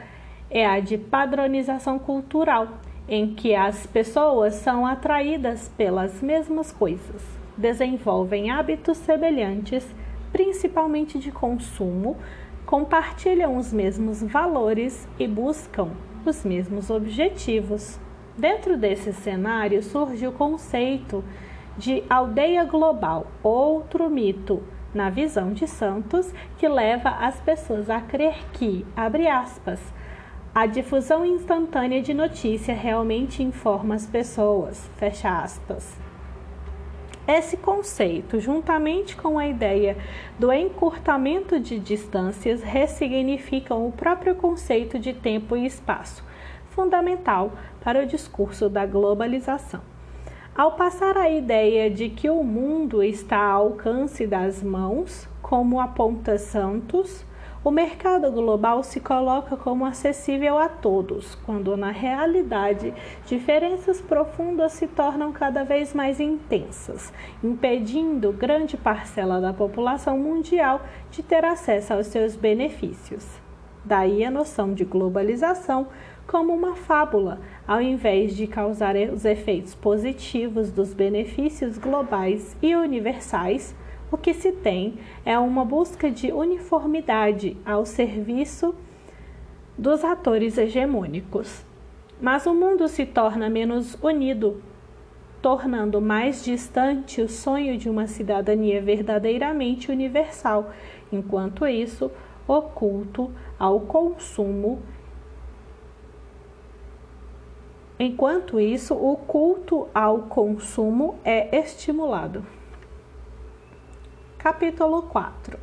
é 0.49 0.65
a 0.65 0.79
de 0.79 0.97
padronização 0.97 1.99
cultural, 1.99 2.79
em 3.09 3.35
que 3.35 3.57
as 3.57 3.89
pessoas 3.89 4.55
são 4.55 4.87
atraídas 4.87 5.69
pelas 5.77 6.23
mesmas 6.23 6.71
coisas, 6.71 7.25
desenvolvem 7.57 8.53
hábitos 8.53 8.99
semelhantes, 8.99 9.85
principalmente 10.31 11.19
de 11.19 11.33
consumo, 11.33 12.17
compartilham 12.65 13.57
os 13.57 13.73
mesmos 13.73 14.23
valores 14.23 15.09
e 15.19 15.27
buscam 15.27 15.91
os 16.25 16.45
mesmos 16.45 16.89
objetivos. 16.89 17.99
Dentro 18.37 18.77
desse 18.77 19.13
cenário 19.13 19.83
surge 19.83 20.25
o 20.25 20.31
conceito 20.31 21.25
de 21.77 22.05
aldeia 22.09 22.63
global, 22.63 23.27
outro 23.43 24.09
mito 24.09 24.63
na 24.99 25.11
visão 25.11 25.53
de 25.53 25.69
Santos, 25.69 26.35
que 26.59 26.67
leva 26.67 27.09
as 27.09 27.39
pessoas 27.39 27.89
a 27.89 28.01
crer 28.01 28.35
que, 28.53 28.85
abre 28.97 29.29
aspas, 29.29 29.81
a 30.53 30.67
difusão 30.67 31.25
instantânea 31.25 32.03
de 32.03 32.13
notícia 32.13 32.75
realmente 32.75 33.41
informa 33.41 33.95
as 33.95 34.05
pessoas, 34.05 34.91
fecha 34.97 35.31
aspas. 35.39 35.97
Esse 37.29 37.57
conceito, 37.57 38.41
juntamente 38.41 39.17
com 39.17 39.39
a 39.39 39.47
ideia 39.47 39.97
do 40.37 40.53
encurtamento 40.53 41.61
de 41.61 41.79
distâncias, 41.79 42.61
ressignificam 42.61 43.87
o 43.87 43.93
próprio 43.93 44.35
conceito 44.35 44.99
de 44.99 45.13
tempo 45.13 45.57
e 45.57 45.65
espaço, 45.65 46.25
fundamental 46.71 47.53
para 47.85 48.03
o 48.03 48.07
discurso 48.07 48.69
da 48.69 48.85
globalização. 48.85 49.98
Ao 50.59 50.73
passar 50.73 51.17
a 51.17 51.31
ideia 51.31 51.89
de 51.89 52.09
que 52.09 52.29
o 52.29 52.43
mundo 52.43 53.01
está 53.01 53.39
ao 53.39 53.67
alcance 53.67 54.27
das 54.27 54.61
mãos, 54.61 55.29
como 55.41 55.79
aponta 55.79 56.37
Santos, 56.37 57.25
o 57.63 57.71
mercado 57.71 58.33
global 58.33 58.83
se 58.83 58.99
coloca 58.99 59.57
como 59.57 59.87
acessível 59.87 60.59
a 60.59 60.69
todos, 60.69 61.37
quando 61.47 61.77
na 61.77 61.93
realidade 61.93 62.93
diferenças 63.25 64.01
profundas 64.01 64.73
se 64.73 64.89
tornam 64.89 65.31
cada 65.31 65.63
vez 65.63 65.95
mais 65.95 66.19
intensas, 66.19 67.13
impedindo 67.41 68.33
grande 68.33 68.77
parcela 68.77 69.41
da 69.41 69.53
população 69.53 70.19
mundial 70.19 70.83
de 71.09 71.23
ter 71.23 71.45
acesso 71.45 71.95
aos 71.95 72.09
seus 72.09 72.35
benefícios. 72.35 73.25
Daí 73.85 74.25
a 74.25 74.31
noção 74.31 74.75
de 74.75 74.85
globalização 74.85 75.87
como 76.29 76.53
uma 76.53 76.77
fábula, 76.77 77.41
ao 77.67 77.81
invés 77.81 78.37
de 78.37 78.47
causar 78.47 78.95
os 78.97 79.25
efeitos 79.25 79.75
positivos 79.75 80.71
dos 80.71 80.93
benefícios 80.93 81.79
globais 81.79 82.55
e 82.61 82.77
universais, 82.77 83.75
o 84.13 84.17
que 84.19 84.35
se 84.35 84.53
tem 84.53 84.99
é 85.25 85.39
uma 85.39 85.65
busca 85.65 86.11
de 86.11 86.31
uniformidade 86.31 87.57
ao 87.65 87.87
serviço 87.87 88.75
dos 89.77 90.05
atores 90.05 90.59
hegemônicos. 90.59 91.65
Mas 92.21 92.45
o 92.45 92.53
mundo 92.53 92.89
se 92.89 93.07
torna 93.07 93.49
menos 93.49 93.97
unido, 94.03 94.63
tornando 95.41 95.99
mais 95.99 96.45
distante 96.45 97.23
o 97.23 97.29
sonho 97.29 97.79
de 97.79 97.89
uma 97.89 98.07
cidadania 98.07 98.83
verdadeiramente 98.83 99.91
universal. 99.91 100.73
Enquanto 101.11 101.67
isso, 101.67 102.11
o 102.47 102.61
culto 102.61 103.31
ao 103.59 103.81
consumo 103.81 104.83
Enquanto 108.01 108.61
isso, 108.61 108.95
o 108.95 109.17
culto 109.17 109.89
ao 109.93 110.21
consumo 110.23 111.19
é 111.25 111.59
estimulado. 111.59 112.47
Capítulo 114.39 115.03
4 115.03 115.59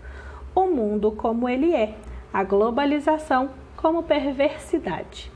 O 0.54 0.68
mundo 0.68 1.14
como 1.14 1.48
ele 1.48 1.74
é, 1.74 1.96
a 2.34 2.44
globalização 2.44 3.52
como 3.78 4.04
perversidade. 4.04 5.32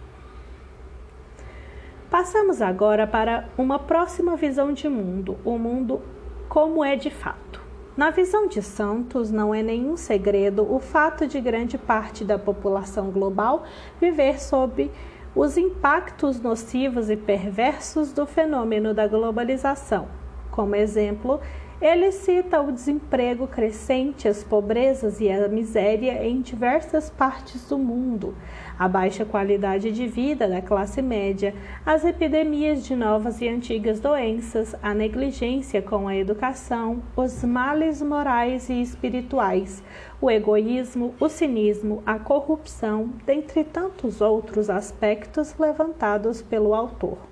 Passamos 2.09 2.61
agora 2.61 3.07
para 3.07 3.47
uma 3.57 3.79
próxima 3.79 4.35
visão 4.35 4.73
de 4.73 4.89
mundo, 4.89 5.37
o 5.45 5.57
mundo 5.57 6.01
como 6.49 6.83
é 6.83 6.97
de 6.97 7.09
fato. 7.09 7.61
Na 7.95 8.09
visão 8.09 8.47
de 8.47 8.61
Santos, 8.61 9.31
não 9.31 9.53
é 9.53 9.61
nenhum 9.61 9.95
segredo 9.95 10.69
o 10.69 10.79
fato 10.79 11.27
de 11.27 11.39
grande 11.39 11.77
parte 11.77 12.25
da 12.25 12.37
população 12.37 13.09
global 13.09 13.63
viver 14.01 14.41
sob 14.41 14.91
os 15.35 15.57
impactos 15.57 16.41
nocivos 16.41 17.09
e 17.09 17.15
perversos 17.15 18.11
do 18.11 18.25
fenômeno 18.25 18.93
da 18.93 19.07
globalização. 19.07 20.07
Como 20.51 20.75
exemplo, 20.75 21.39
ele 21.81 22.11
cita 22.11 22.59
o 22.59 22.73
desemprego 22.73 23.47
crescente, 23.47 24.27
as 24.27 24.43
pobrezas 24.43 25.21
e 25.21 25.31
a 25.31 25.47
miséria 25.47 26.27
em 26.27 26.41
diversas 26.41 27.09
partes 27.09 27.69
do 27.69 27.77
mundo, 27.77 28.35
a 28.77 28.85
baixa 28.85 29.23
qualidade 29.23 29.89
de 29.89 30.05
vida 30.05 30.45
da 30.45 30.61
classe 30.61 31.01
média, 31.01 31.53
as 31.85 32.03
epidemias 32.03 32.83
de 32.85 32.97
novas 32.97 33.39
e 33.39 33.47
antigas 33.47 34.01
doenças, 34.01 34.75
a 34.83 34.93
negligência 34.93 35.81
com 35.81 36.05
a 36.05 36.17
educação, 36.17 37.01
os 37.15 37.45
males 37.45 38.01
morais 38.01 38.67
e 38.67 38.81
espirituais, 38.81 39.81
o 40.19 40.29
egoísmo, 40.29 41.15
o 41.17 41.29
cinismo, 41.29 42.03
a 42.05 42.19
corrupção, 42.19 43.13
dentre 43.25 43.63
tantos 43.63 44.19
outros 44.19 44.69
aspectos 44.69 45.57
levantados 45.57 46.41
pelo 46.41 46.73
autor. 46.73 47.28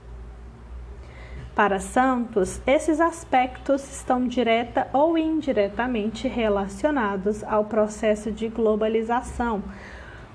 Para 1.58 1.80
Santos, 1.80 2.62
esses 2.68 3.02
aspectos 3.02 3.82
estão 3.92 4.28
direta 4.28 4.88
ou 4.94 5.18
indiretamente 5.18 6.28
relacionados 6.28 7.44
ao 7.44 7.66
processo 7.66 8.32
de 8.32 8.48
globalização, 8.48 9.64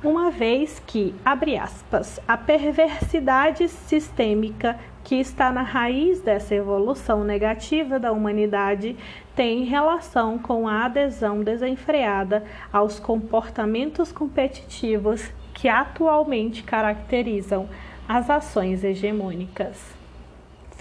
uma 0.03 0.33
vez 0.33 0.83
que, 0.85 1.15
abre 1.25 1.57
aspas, 1.57 2.19
a 2.27 2.37
perversidade 2.37 3.69
sistêmica 3.69 4.77
que 5.05 5.15
está 5.15 5.53
na 5.53 5.63
raiz 5.63 6.21
dessa 6.21 6.57
evolução 6.57 7.23
negativa 7.23 8.01
da 8.01 8.11
humanidade 8.11 8.97
tem 9.37 9.63
relação 9.63 10.41
com 10.41 10.67
a 10.67 10.87
adesão 10.87 11.45
desenfreada 11.45 12.43
aos 12.73 12.99
comportamentos 12.99 14.11
competitivos 14.11 15.31
que 15.55 15.69
atualmente 15.69 16.65
caracterizam 16.65 17.69
as 18.09 18.29
ações 18.29 18.83
hegemônicas. 18.83 20.02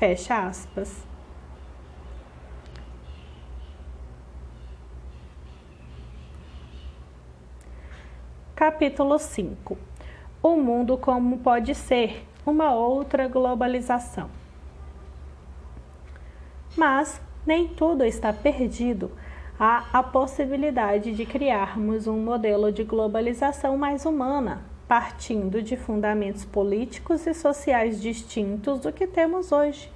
Fecha 0.02 0.48
aspas. 0.48 1.06
Capítulo 8.56 9.20
5 9.20 9.78
O 10.42 10.56
mundo 10.56 10.98
como 10.98 11.38
pode 11.38 11.76
ser 11.76 12.26
uma 12.44 12.74
outra 12.74 13.28
globalização. 13.28 14.28
Mas 16.76 17.22
nem 17.46 17.68
tudo 17.68 18.04
está 18.04 18.34
perdido. 18.34 19.12
Há 19.60 19.86
a 19.94 20.02
possibilidade 20.02 21.14
de 21.14 21.28
criarmos 21.28 22.08
um 22.08 22.18
modelo 22.18 22.72
de 22.72 22.84
globalização 22.84 23.78
mais 23.78 24.04
humana, 24.04 24.64
partindo 24.92 25.64
de 25.64 25.78
fundamentos 25.78 26.44
políticos 26.44 27.26
e 27.26 27.34
sociais 27.34 28.02
distintos 28.02 28.82
do 28.82 28.92
que 28.92 29.08
temos 29.08 29.54
hoje. 29.54 29.90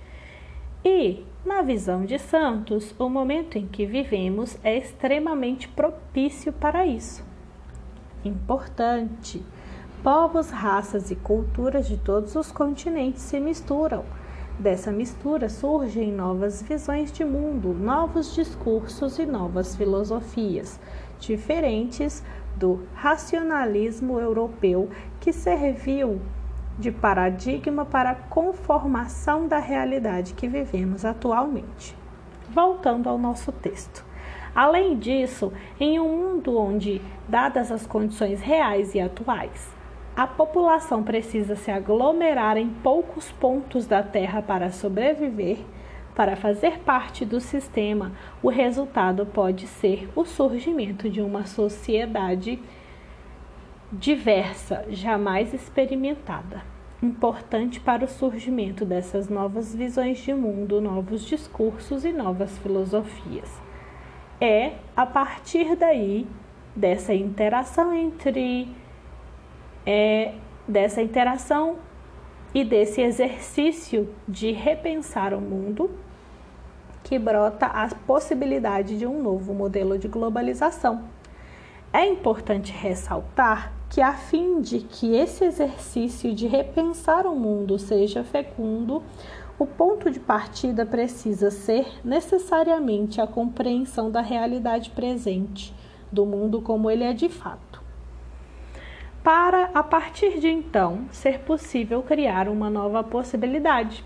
E, 0.86 1.26
na 1.46 1.62
visão 1.62 2.06
de 2.06 2.18
Santos, 2.18 2.96
o 2.98 3.10
momento 3.10 3.58
em 3.58 3.68
que 3.68 3.86
vivemos 3.86 4.58
é 4.64 4.78
extremamente 4.78 5.68
propício 5.68 6.54
para 6.54 6.86
isso. 6.86 7.26
Importante 8.24 9.44
Povos, 10.02 10.50
raças 10.50 11.12
e 11.12 11.16
culturas 11.18 11.90
de 11.90 11.98
todos 11.98 12.34
os 12.38 12.50
continentes 12.50 13.22
se 13.22 13.38
misturam. 13.38 14.06
Dessa 14.58 14.94
mistura 14.94 15.50
surgem 15.50 16.10
novas 16.10 16.62
visões 16.62 17.12
de 17.12 17.26
mundo, 17.26 17.74
novos 17.74 18.34
discursos 18.34 19.20
e 19.20 19.26
novas 19.26 19.76
filosofias, 19.76 20.80
diferentes 21.20 22.24
do 22.56 22.88
racionalismo 22.94 24.20
europeu 24.20 24.89
que 25.20 25.34
serviu 25.34 26.22
de 26.78 26.91
paradigma 26.91 27.86
para 27.86 28.12
a 28.12 28.15
conformação 28.15 29.48
da 29.48 29.60
realidade 29.60 30.34
que 30.34 30.48
vivemos 30.48 31.06
atualmente. 31.06 31.96
Voltando 32.50 33.10
ao 33.10 33.18
nosso 33.18 33.52
texto. 33.52 34.06
Além 34.54 34.98
disso, 34.98 35.52
em 35.80 36.00
um 36.00 36.36
mundo 36.36 36.58
onde, 36.58 37.02
dadas 37.28 37.72
as 37.72 37.86
condições 37.86 38.41
reais 38.41 38.96
e 38.96 39.00
atuais, 39.02 39.74
a 40.15 40.26
população 40.26 41.04
precisa 41.04 41.58
se 41.58 41.70
aglomerar 41.70 42.56
em 42.56 42.70
poucos 42.70 43.32
pontos 43.34 43.86
da 43.86 44.02
Terra 44.02 44.41
para 44.41 44.72
sobreviver, 44.72 45.58
para 46.15 46.38
fazer 46.38 46.80
parte 46.80 47.25
do 47.25 47.41
sistema, 47.41 48.13
o 48.41 48.49
resultado 48.49 49.25
pode 49.25 49.67
ser 49.67 50.10
o 50.15 50.23
surgimento 50.23 51.10
de 51.10 51.21
uma 51.21 51.45
sociedade 51.45 52.58
diversa, 53.91 54.86
jamais 54.89 55.54
experimentada. 55.54 56.63
Importante 57.04 57.80
para 57.80 58.06
o 58.06 58.08
surgimento 58.08 58.86
dessas 58.86 59.30
novas 59.30 59.75
visões 59.75 60.19
de 60.19 60.34
mundo, 60.34 60.80
novos 60.80 61.25
discursos 61.25 62.06
e 62.06 62.13
novas 62.13 62.58
filosofias. 62.60 63.62
É 64.39 64.73
a 64.95 65.06
partir 65.06 65.75
daí, 65.75 66.25
dessa 66.73 67.13
interação 67.13 67.93
entre 67.93 68.69
é, 69.86 70.34
dessa 70.67 71.01
interação 71.01 71.78
e 72.54 72.63
desse 72.63 73.01
exercício 73.01 74.10
de 74.28 74.51
repensar 74.51 75.34
o 75.34 75.41
mundo 75.41 75.91
que 77.06 77.20
brota 77.20 77.68
a 77.68 77.88
possibilidade 77.88 78.98
de 78.98 79.06
um 79.06 79.22
novo 79.22 79.54
modelo 79.54 79.98
de 79.98 80.08
globalização. 80.08 81.04
É 81.94 82.06
importante 82.06 82.72
ressaltar 82.72 83.72
que, 83.89 84.02
a 84.02 84.13
fim 84.13 84.60
de 84.60 84.80
que 84.80 85.15
esse 85.15 85.46
exercício 85.46 86.34
de 86.34 86.48
repensar 86.48 87.28
o 87.28 87.36
mundo 87.36 87.78
seja 87.78 88.24
fecundo, 88.24 89.04
o 89.60 89.68
ponto 89.68 90.10
de 90.10 90.20
partida 90.20 90.84
precisa 90.84 91.52
ser 91.52 91.86
necessariamente 92.04 93.22
a 93.22 93.28
compreensão 93.28 94.10
da 94.10 94.22
realidade 94.22 94.89
presente, 94.89 95.74
do 96.12 96.26
mundo 96.26 96.60
como 96.60 96.89
ele 96.89 97.04
é 97.04 97.13
de 97.13 97.30
fato 97.30 97.86
para 99.24 99.72
a 99.74 99.82
partir 99.82 100.39
de 100.39 100.48
então 100.48 101.08
ser 101.10 101.39
possível 101.39 102.04
criar 102.04 102.48
uma 102.48 102.70
nova 102.70 103.04
possibilidade. 103.04 104.06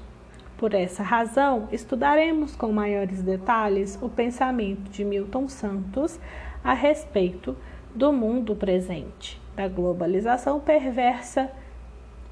Por 0.60 0.74
essa 0.74 1.02
razão, 1.02 1.70
estudaremos 1.72 2.54
com 2.54 2.70
maiores 2.70 3.22
detalhes 3.22 3.98
o 4.02 4.10
pensamento 4.10 4.92
de 4.92 5.06
Milton 5.06 5.48
Santos 5.48 6.20
a 6.62 6.74
respeito 6.74 7.56
do 7.96 8.12
mundo 8.12 8.54
presente, 8.58 9.42
da 9.56 9.70
globalização 9.70 10.60
perversa 10.60 11.50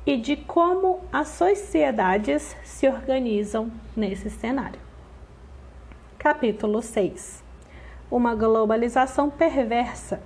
e 0.06 0.18
de 0.18 0.36
como 0.36 1.00
as 1.10 1.30
sociedades 1.30 2.54
se 2.66 2.86
organizam 2.86 3.72
nesse 3.96 4.30
cenário. 4.30 4.82
Capítulo 6.20 6.82
6 6.82 7.42
Uma 8.12 8.36
globalização 8.36 9.30
perversa 9.30 10.22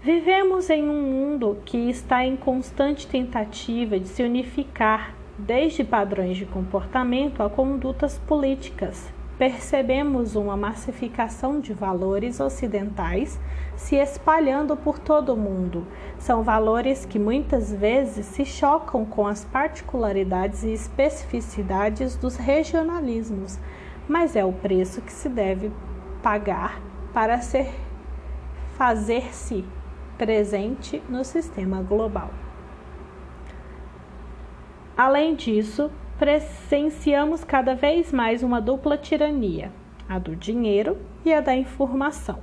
Vivemos 0.00 0.70
em 0.70 0.88
um 0.88 1.02
mundo 1.02 1.58
que 1.66 1.90
está 1.90 2.24
em 2.24 2.36
constante 2.36 3.08
tentativa 3.08 3.98
de 3.98 4.06
se 4.06 4.22
unificar, 4.22 5.19
desde 5.40 5.82
padrões 5.82 6.36
de 6.36 6.46
comportamento 6.46 7.42
a 7.42 7.48
condutas 7.48 8.18
políticas. 8.18 9.12
Percebemos 9.38 10.36
uma 10.36 10.54
massificação 10.54 11.60
de 11.60 11.72
valores 11.72 12.40
ocidentais 12.40 13.40
se 13.74 13.96
espalhando 13.96 14.76
por 14.76 14.98
todo 14.98 15.32
o 15.32 15.36
mundo. 15.36 15.86
São 16.18 16.42
valores 16.42 17.06
que 17.06 17.18
muitas 17.18 17.72
vezes 17.72 18.26
se 18.26 18.44
chocam 18.44 19.06
com 19.06 19.26
as 19.26 19.42
particularidades 19.46 20.62
e 20.62 20.72
especificidades 20.72 22.16
dos 22.16 22.36
regionalismos, 22.36 23.58
mas 24.06 24.36
é 24.36 24.44
o 24.44 24.52
preço 24.52 25.00
que 25.00 25.12
se 25.12 25.28
deve 25.28 25.72
pagar 26.22 26.78
para 27.14 27.40
ser 27.40 27.72
fazer-se 28.76 29.64
presente 30.18 31.02
no 31.08 31.24
sistema 31.24 31.82
global. 31.82 32.30
Além 35.02 35.34
disso, 35.34 35.90
presenciamos 36.18 37.42
cada 37.42 37.74
vez 37.74 38.12
mais 38.12 38.42
uma 38.42 38.60
dupla 38.60 38.98
tirania, 38.98 39.72
a 40.06 40.18
do 40.18 40.36
dinheiro 40.36 40.98
e 41.24 41.32
a 41.32 41.40
da 41.40 41.56
informação. 41.56 42.40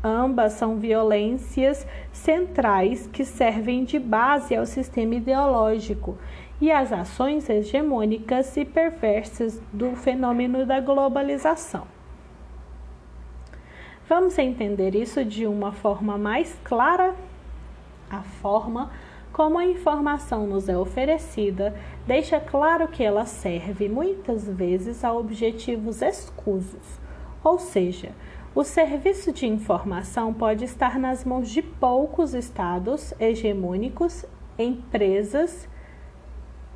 Ambas 0.00 0.52
são 0.52 0.76
violências 0.76 1.84
centrais 2.12 3.08
que 3.08 3.24
servem 3.24 3.82
de 3.82 3.98
base 3.98 4.54
ao 4.54 4.64
sistema 4.64 5.16
ideológico 5.16 6.16
e 6.60 6.70
às 6.70 6.92
ações 6.92 7.50
hegemônicas 7.50 8.56
e 8.56 8.64
perversas 8.64 9.60
do 9.72 9.96
fenômeno 9.96 10.64
da 10.64 10.78
globalização. 10.78 11.88
Vamos 14.08 14.38
entender 14.38 14.94
isso 14.94 15.24
de 15.24 15.48
uma 15.48 15.72
forma 15.72 16.16
mais 16.16 16.56
clara? 16.62 17.12
A 18.08 18.22
forma 18.22 18.88
como 19.32 19.58
a 19.58 19.64
informação 19.64 20.46
nos 20.46 20.68
é 20.68 20.76
oferecida 20.76 21.74
deixa 22.06 22.38
claro 22.38 22.88
que 22.88 23.02
ela 23.02 23.24
serve 23.24 23.88
muitas 23.88 24.46
vezes 24.48 25.04
a 25.04 25.12
objetivos 25.12 26.02
escusos, 26.02 27.00
ou 27.42 27.58
seja, 27.58 28.10
o 28.54 28.62
serviço 28.62 29.32
de 29.32 29.46
informação 29.46 30.34
pode 30.34 30.64
estar 30.64 30.98
nas 30.98 31.24
mãos 31.24 31.50
de 31.50 31.62
poucos 31.62 32.34
estados 32.34 33.14
hegemônicos, 33.18 34.26
empresas 34.58 35.66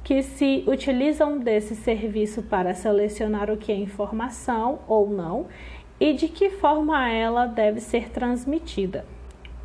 que 0.03 0.23
se 0.23 0.65
utilizam 0.67 1.39
desse 1.39 1.75
serviço 1.75 2.43
para 2.43 2.73
selecionar 2.73 3.51
o 3.51 3.57
que 3.57 3.73
é 3.73 3.75
informação 3.75 4.79
ou 4.89 5.11
não 5.11 5.49
e 6.01 6.15
de 6.15 6.29
que 6.29 6.49
forma 6.49 7.11
ela 7.11 7.47
deve 7.47 7.81
ser 7.81 8.09
transmitida. 8.09 9.05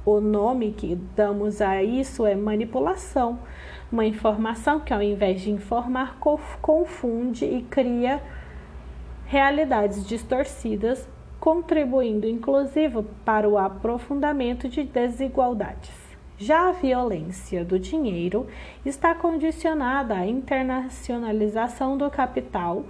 O 0.03 0.19
nome 0.19 0.71
que 0.71 0.95
damos 1.15 1.61
a 1.61 1.83
isso 1.83 2.25
é 2.25 2.35
manipulação, 2.35 3.37
uma 3.91 4.03
informação 4.03 4.79
que, 4.79 4.91
ao 4.91 5.01
invés 5.01 5.41
de 5.41 5.51
informar, 5.51 6.17
confunde 6.61 7.45
e 7.45 7.61
cria 7.61 8.19
realidades 9.25 10.05
distorcidas, 10.05 11.07
contribuindo 11.39 12.27
inclusive 12.27 13.03
para 13.23 13.47
o 13.47 13.59
aprofundamento 13.59 14.67
de 14.67 14.83
desigualdades. 14.83 15.91
Já 16.35 16.69
a 16.69 16.71
violência 16.71 17.63
do 17.63 17.77
dinheiro 17.77 18.47
está 18.83 19.13
condicionada 19.13 20.15
à 20.15 20.25
internacionalização 20.25 21.95
do 21.95 22.09
capital 22.09 22.83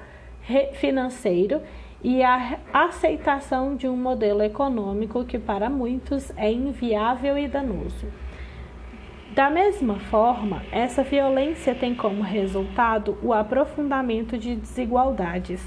financeiro 0.75 1.61
e 2.03 2.23
a 2.23 2.57
aceitação 2.73 3.75
de 3.75 3.87
um 3.87 3.95
modelo 3.95 4.41
econômico 4.41 5.23
que 5.23 5.37
para 5.37 5.69
muitos 5.69 6.31
é 6.35 6.51
inviável 6.51 7.37
e 7.37 7.47
danoso. 7.47 8.07
Da 9.35 9.49
mesma 9.49 9.95
forma, 9.95 10.61
essa 10.71 11.03
violência 11.03 11.73
tem 11.73 11.95
como 11.95 12.21
resultado 12.21 13.17
o 13.23 13.31
aprofundamento 13.31 14.37
de 14.37 14.55
desigualdades. 14.55 15.63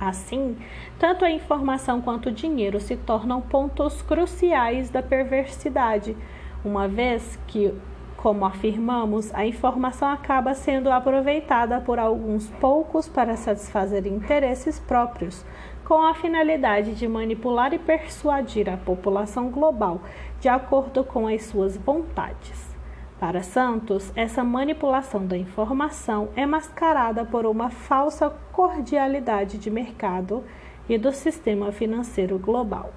Assim, 0.00 0.56
tanto 0.98 1.24
a 1.24 1.30
informação 1.30 2.00
quanto 2.00 2.28
o 2.28 2.32
dinheiro 2.32 2.80
se 2.80 2.96
tornam 2.96 3.40
pontos 3.40 4.00
cruciais 4.02 4.90
da 4.90 5.02
perversidade, 5.02 6.16
uma 6.64 6.88
vez 6.88 7.38
que 7.46 7.72
como 8.18 8.44
afirmamos, 8.44 9.32
a 9.32 9.46
informação 9.46 10.08
acaba 10.08 10.52
sendo 10.52 10.90
aproveitada 10.90 11.80
por 11.80 12.00
alguns 12.00 12.50
poucos 12.60 13.08
para 13.08 13.36
satisfazer 13.36 14.08
interesses 14.08 14.80
próprios, 14.80 15.46
com 15.84 16.04
a 16.04 16.12
finalidade 16.14 16.96
de 16.96 17.06
manipular 17.06 17.72
e 17.72 17.78
persuadir 17.78 18.68
a 18.68 18.76
população 18.76 19.50
global 19.50 20.00
de 20.40 20.48
acordo 20.48 21.04
com 21.04 21.28
as 21.28 21.44
suas 21.44 21.76
vontades. 21.76 22.76
Para 23.20 23.42
Santos, 23.42 24.12
essa 24.16 24.42
manipulação 24.42 25.24
da 25.24 25.36
informação 25.36 26.28
é 26.34 26.44
mascarada 26.44 27.24
por 27.24 27.46
uma 27.46 27.70
falsa 27.70 28.30
cordialidade 28.52 29.58
de 29.58 29.70
mercado 29.70 30.42
e 30.88 30.98
do 30.98 31.12
sistema 31.12 31.70
financeiro 31.70 32.36
global. 32.36 32.92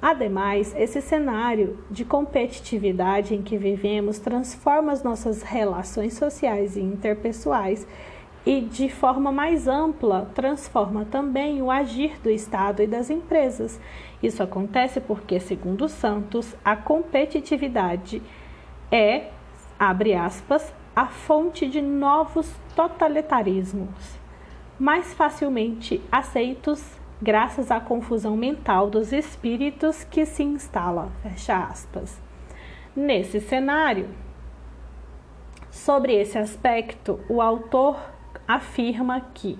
Ademais, 0.00 0.74
esse 0.76 1.02
cenário 1.02 1.78
de 1.90 2.04
competitividade 2.04 3.34
em 3.34 3.42
que 3.42 3.58
vivemos 3.58 4.20
transforma 4.20 4.92
as 4.92 5.02
nossas 5.02 5.42
relações 5.42 6.14
sociais 6.14 6.76
e 6.76 6.80
interpessoais 6.80 7.86
e, 8.46 8.60
de 8.60 8.88
forma 8.88 9.32
mais 9.32 9.66
ampla, 9.66 10.30
transforma 10.34 11.04
também 11.04 11.60
o 11.60 11.70
agir 11.70 12.16
do 12.22 12.30
Estado 12.30 12.80
e 12.80 12.86
das 12.86 13.10
empresas. 13.10 13.80
Isso 14.22 14.40
acontece 14.40 15.00
porque, 15.00 15.40
segundo 15.40 15.88
Santos, 15.88 16.54
a 16.64 16.76
competitividade 16.76 18.22
é, 18.92 19.30
abre 19.76 20.14
aspas, 20.14 20.72
a 20.94 21.06
fonte 21.06 21.66
de 21.66 21.82
novos 21.82 22.48
totalitarismos, 22.76 24.18
mais 24.78 25.12
facilmente 25.12 26.00
aceitos 26.10 26.97
graças 27.20 27.70
à 27.70 27.80
confusão 27.80 28.36
mental 28.36 28.88
dos 28.88 29.12
espíritos 29.12 30.04
que 30.04 30.24
se 30.24 30.42
instala, 30.42 31.10
fecha 31.22 31.56
aspas. 31.56 32.20
Nesse 32.94 33.40
cenário, 33.40 34.08
sobre 35.70 36.14
esse 36.14 36.38
aspecto, 36.38 37.20
o 37.28 37.42
autor 37.42 37.98
afirma 38.46 39.20
que, 39.34 39.58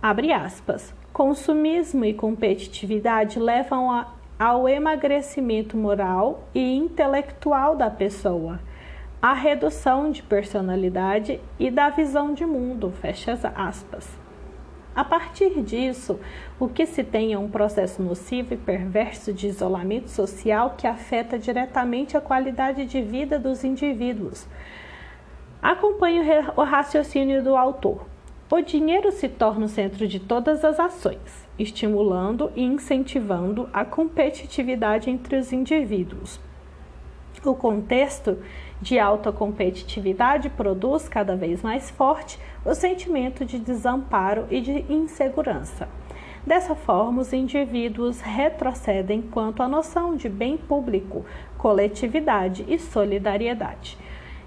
abre 0.00 0.32
aspas, 0.32 0.94
consumismo 1.12 2.04
e 2.04 2.12
competitividade 2.12 3.38
levam 3.38 3.90
a, 3.90 4.12
ao 4.38 4.68
emagrecimento 4.68 5.76
moral 5.76 6.44
e 6.54 6.76
intelectual 6.76 7.74
da 7.74 7.90
pessoa, 7.90 8.60
à 9.20 9.32
redução 9.32 10.10
de 10.10 10.22
personalidade 10.22 11.40
e 11.58 11.70
da 11.70 11.88
visão 11.88 12.34
de 12.34 12.44
mundo, 12.44 12.92
fecha 13.00 13.32
aspas. 13.54 14.25
A 14.96 15.04
partir 15.04 15.62
disso, 15.62 16.18
o 16.58 16.66
que 16.66 16.86
se 16.86 17.04
tem 17.04 17.34
é 17.34 17.38
um 17.38 17.50
processo 17.50 18.02
nocivo 18.02 18.54
e 18.54 18.56
perverso 18.56 19.30
de 19.30 19.46
isolamento 19.46 20.08
social 20.08 20.74
que 20.74 20.86
afeta 20.86 21.38
diretamente 21.38 22.16
a 22.16 22.20
qualidade 22.22 22.86
de 22.86 23.02
vida 23.02 23.38
dos 23.38 23.62
indivíduos. 23.62 24.48
Acompanhe 25.60 26.22
o 26.56 26.62
raciocínio 26.62 27.44
do 27.44 27.54
autor. 27.54 28.06
O 28.50 28.62
dinheiro 28.62 29.12
se 29.12 29.28
torna 29.28 29.66
o 29.66 29.68
centro 29.68 30.08
de 30.08 30.18
todas 30.18 30.64
as 30.64 30.80
ações, 30.80 31.46
estimulando 31.58 32.50
e 32.56 32.62
incentivando 32.62 33.68
a 33.74 33.84
competitividade 33.84 35.10
entre 35.10 35.36
os 35.36 35.52
indivíduos. 35.52 36.40
O 37.44 37.54
contexto 37.54 38.38
de 38.80 38.98
alta 38.98 39.32
competitividade 39.32 40.50
produz 40.50 41.08
cada 41.08 41.34
vez 41.34 41.62
mais 41.62 41.90
forte 41.90 42.38
o 42.64 42.74
sentimento 42.74 43.44
de 43.44 43.58
desamparo 43.58 44.46
e 44.50 44.60
de 44.60 44.84
insegurança. 44.92 45.88
Dessa 46.46 46.76
forma, 46.76 47.22
os 47.22 47.32
indivíduos 47.32 48.20
retrocedem 48.20 49.20
quanto 49.20 49.62
à 49.62 49.68
noção 49.68 50.14
de 50.14 50.28
bem 50.28 50.56
público, 50.56 51.24
coletividade 51.58 52.64
e 52.68 52.78
solidariedade. 52.78 53.98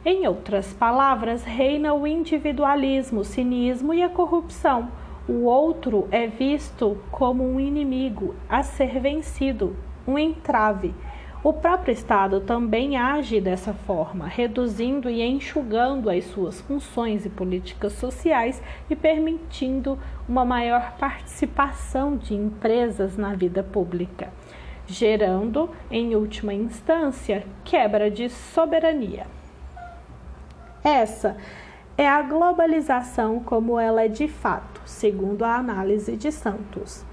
Em 0.05 0.25
outras 0.25 0.73
palavras, 0.73 1.43
reina 1.43 1.93
o 1.93 2.07
individualismo, 2.07 3.19
o 3.19 3.25
cinismo 3.25 3.93
e 3.93 4.01
a 4.01 4.07
corrupção. 4.07 4.87
O 5.27 5.43
outro 5.43 6.07
é 6.09 6.25
visto 6.25 6.97
como 7.11 7.43
um 7.43 7.59
inimigo 7.59 8.33
a 8.47 8.63
ser 8.63 8.97
vencido, 9.01 9.75
um 10.07 10.17
entrave 10.17 10.95
o 11.41 11.53
próprio 11.53 11.93
Estado 11.93 12.41
também 12.41 12.97
age 12.97 13.39
dessa 13.39 13.73
forma, 13.73 14.27
reduzindo 14.27 15.09
e 15.09 15.21
enxugando 15.21 16.09
as 16.09 16.25
suas 16.25 16.59
funções 16.59 17.25
e 17.25 17.29
políticas 17.29 17.93
sociais 17.93 18.61
e 18.89 18.95
permitindo 18.95 19.97
uma 20.27 20.43
maior 20.43 20.97
participação 20.97 22.17
de 22.17 22.33
empresas 22.33 23.15
na 23.15 23.33
vida 23.33 23.63
pública, 23.63 24.33
gerando, 24.85 25.69
em 25.89 26.13
última 26.13 26.53
instância, 26.53 27.45
quebra 27.63 28.11
de 28.11 28.27
soberania. 28.29 29.25
Essa 30.83 31.37
é 31.97 32.07
a 32.07 32.21
globalização 32.21 33.39
como 33.39 33.79
ela 33.79 34.03
é 34.03 34.07
de 34.09 34.27
fato, 34.27 34.81
segundo 34.85 35.43
a 35.43 35.55
análise 35.55 36.17
de 36.17 36.33
Santos. 36.33 37.08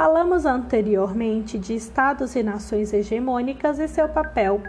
Falamos 0.00 0.46
anteriormente 0.46 1.58
de 1.58 1.74
estados 1.74 2.36
e 2.36 2.42
nações 2.44 2.92
hegemônicas 2.92 3.80
e 3.80 3.88
seu 3.88 4.08
papel 4.08 4.62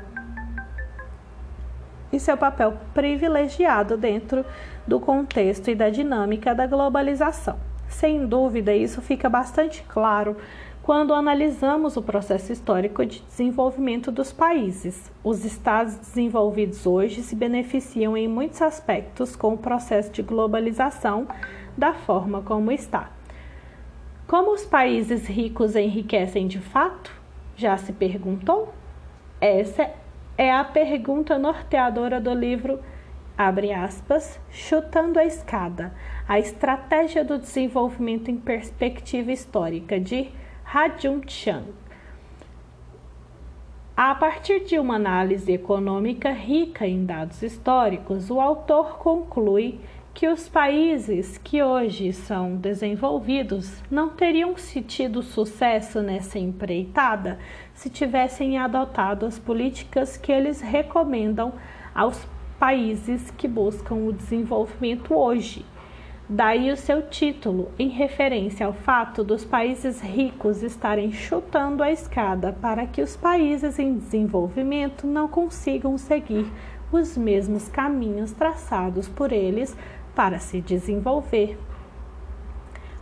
e 2.12 2.20
seu 2.20 2.36
papel 2.36 2.74
privilegiado 2.96 3.96
dentro 3.96 4.44
do 4.88 5.00
contexto 5.00 5.70
e 5.70 5.76
da 5.76 5.92
dinâmica 5.92 6.56
da 6.56 6.66
globalização. 6.66 7.60
Sem 7.88 8.26
dúvida, 8.26 8.74
isso 8.74 9.04
fica 9.04 9.30
bastante 9.30 9.84
claro 9.88 10.36
quando 10.82 11.14
analisamos 11.14 11.96
o 11.96 12.02
processo 12.02 12.52
histórico 12.52 13.06
de 13.06 13.22
desenvolvimento 13.22 14.12
dos 14.12 14.34
países. 14.34 15.12
Os 15.24 15.46
estados 15.46 15.96
desenvolvidos 15.98 16.88
hoje 16.88 17.22
se 17.22 17.36
beneficiam 17.36 18.18
em 18.18 18.28
muitos 18.28 18.64
aspectos 18.64 19.36
com 19.36 19.54
o 19.54 19.58
processo 19.60 20.12
de 20.12 20.24
globalização 20.24 21.28
da 21.78 21.94
forma 21.94 22.42
como 22.42 22.72
está. 22.72 23.19
Como 24.30 24.52
os 24.52 24.64
países 24.64 25.26
ricos 25.26 25.76
enriquecem 25.76 26.48
de 26.48 26.60
fato? 26.60 27.12
Já 27.56 27.76
se 27.78 27.92
perguntou? 27.92 28.72
Essa 29.42 29.90
é 30.38 30.54
a 30.54 30.64
pergunta 30.64 31.40
norteadora 31.40 32.22
do 32.22 32.32
livro, 32.32 32.80
abre 33.36 33.74
aspas, 33.74 34.40
Chutando 34.52 35.18
a 35.18 35.26
Escada, 35.26 35.96
a 36.28 36.38
estratégia 36.38 37.26
do 37.26 37.40
desenvolvimento 37.40 38.30
em 38.30 38.38
perspectiva 38.38 39.32
histórica, 39.32 40.00
de 40.00 40.30
Rajun 40.64 41.22
Chang. 41.26 41.74
A 43.98 44.14
partir 44.14 44.64
de 44.64 44.78
uma 44.78 44.98
análise 44.98 45.52
econômica 45.52 46.30
rica 46.30 46.86
em 46.86 47.04
dados 47.04 47.42
históricos, 47.42 48.30
o 48.30 48.40
autor 48.40 49.00
conclui 49.00 49.80
que 50.14 50.28
os 50.28 50.50
países 50.50 51.38
que 51.38 51.64
hoje 51.64 52.12
são 52.12 52.56
desenvolvidos 52.56 53.82
não 53.90 54.10
teriam 54.10 54.54
tido 54.88 55.22
sucesso 55.22 56.02
nessa 56.02 56.38
empreitada 56.38 57.40
se 57.74 57.90
tivessem 57.90 58.58
adotado 58.58 59.26
as 59.26 59.40
políticas 59.40 60.18
que 60.18 60.32
eles 60.32 60.62
recomendam 60.62 61.54
aos 61.94 62.28
países 62.60 63.32
que 63.32 63.48
buscam 63.48 63.96
o 63.96 64.12
desenvolvimento 64.12 65.16
hoje. 65.16 65.66
Daí 66.32 66.72
o 66.72 66.78
seu 66.78 67.02
título, 67.02 67.72
em 67.80 67.88
referência 67.88 68.66
ao 68.66 68.74
fato 68.74 69.24
dos 69.24 69.44
países 69.44 70.00
ricos 70.00 70.62
estarem 70.62 71.12
chutando 71.12 71.82
a 71.82 71.92
escada 71.92 72.54
para 72.62 72.86
que 72.86 73.02
os 73.02 73.16
países 73.16 73.80
em 73.80 73.98
desenvolvimento 73.98 75.08
não 75.08 75.28
consigam 75.28 75.98
seguir 75.98 76.46
os 76.92 77.18
mesmos 77.18 77.68
caminhos 77.70 78.32
traçados 78.32 79.08
por 79.08 79.32
eles 79.32 79.76
para 80.20 80.38
se 80.38 80.60
desenvolver. 80.60 81.58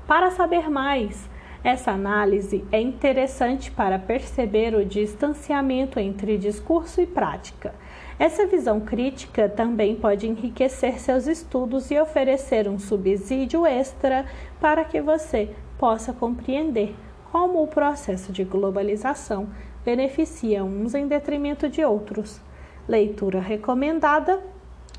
Para 0.06 0.30
saber 0.30 0.69
mais, 0.69 1.27
essa 1.63 1.89
análise 1.89 2.63
é 2.71 2.80
interessante 2.80 3.71
para 3.71 3.97
perceber 3.97 4.75
o 4.75 4.86
distanciamento 4.86 5.99
entre 5.99 6.38
discurso 6.38 7.01
e 7.01 7.08
prática. 7.08 7.73
Essa 8.19 8.45
visão 8.45 8.80
crítica 8.80 9.49
também 9.49 9.95
pode 9.95 10.27
enriquecer 10.27 10.99
seus 10.99 11.25
estudos 11.25 11.89
e 11.89 11.99
oferecer 11.99 12.69
um 12.69 12.77
subsídio 12.77 13.65
extra 13.65 14.23
para 14.62 14.86
que 14.86 15.01
você 15.01 15.49
possa 15.80 16.13
compreender 16.13 16.93
como 17.32 17.63
o 17.63 17.67
processo 17.67 18.32
de 18.32 18.43
globalização 18.43 19.49
beneficia 19.84 20.63
uns 20.63 20.93
em 20.93 21.08
detrimento 21.08 21.67
de 21.67 21.84
outros. 21.84 22.39
Leitura 22.88 23.39
recomendada 23.39 24.39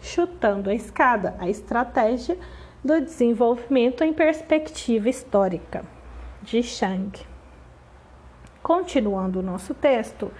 chutando 0.01 0.71
a 0.71 0.75
escada, 0.75 1.35
a 1.39 1.49
estratégia 1.49 2.39
do 2.85 3.01
desenvolvimento 3.01 4.05
em 4.05 4.13
perspectiva 4.13 5.09
histórica, 5.09 5.85
de 6.43 6.63
Chang. 6.63 7.19
Continuando 8.63 9.41
o 9.41 9.43
nosso 9.43 9.75
texto, 9.75 10.31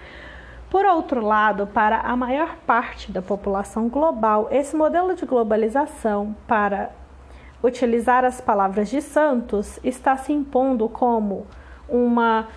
por 0.69 0.85
outro 0.85 1.21
lado, 1.21 1.65
para 1.65 1.99
a 1.99 2.15
maior 2.15 2.55
parte 2.65 3.11
da 3.11 3.21
população 3.21 3.89
global, 3.89 4.47
esse 4.51 4.75
modelo 4.75 5.15
de 5.15 5.25
globalização, 5.25 6.35
para 6.47 6.91
utilizar 7.63 8.23
as 8.23 8.39
palavras 8.39 8.89
de 8.89 9.01
Santos, 9.01 9.79
está 9.83 10.15
se 10.15 10.31
impondo 10.31 10.87
como 10.87 11.47
uma, 11.87 12.47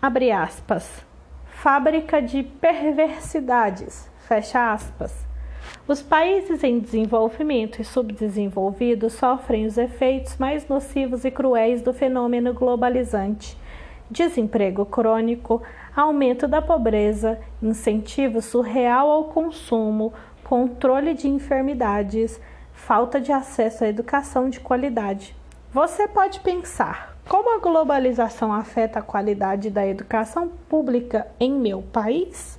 abre 0.00 0.30
aspas, 0.30 1.04
fábrica 1.46 2.20
de 2.20 2.42
perversidades, 2.42 4.10
fecha 4.28 4.72
aspas, 4.72 5.26
os 5.88 6.02
países 6.02 6.64
em 6.64 6.80
desenvolvimento 6.80 7.80
e 7.80 7.84
subdesenvolvidos 7.84 9.12
sofrem 9.12 9.66
os 9.66 9.78
efeitos 9.78 10.36
mais 10.36 10.66
nocivos 10.66 11.24
e 11.24 11.30
cruéis 11.30 11.80
do 11.80 11.92
fenômeno 11.92 12.52
globalizante, 12.52 13.56
desemprego 14.10 14.84
crônico, 14.84 15.62
aumento 15.94 16.48
da 16.48 16.60
pobreza, 16.60 17.38
incentivo 17.62 18.42
surreal 18.42 19.08
ao 19.08 19.24
consumo, 19.24 20.12
controle 20.42 21.14
de 21.14 21.28
enfermidades, 21.28 22.40
falta 22.72 23.20
de 23.20 23.30
acesso 23.30 23.84
à 23.84 23.88
educação 23.88 24.50
de 24.50 24.58
qualidade. 24.58 25.36
Você 25.72 26.08
pode 26.08 26.40
pensar 26.40 27.16
como 27.28 27.56
a 27.56 27.58
globalização 27.58 28.52
afeta 28.52 28.98
a 28.98 29.02
qualidade 29.02 29.70
da 29.70 29.86
educação 29.86 30.48
pública 30.68 31.26
em 31.38 31.52
meu 31.52 31.82
país? 31.82 32.58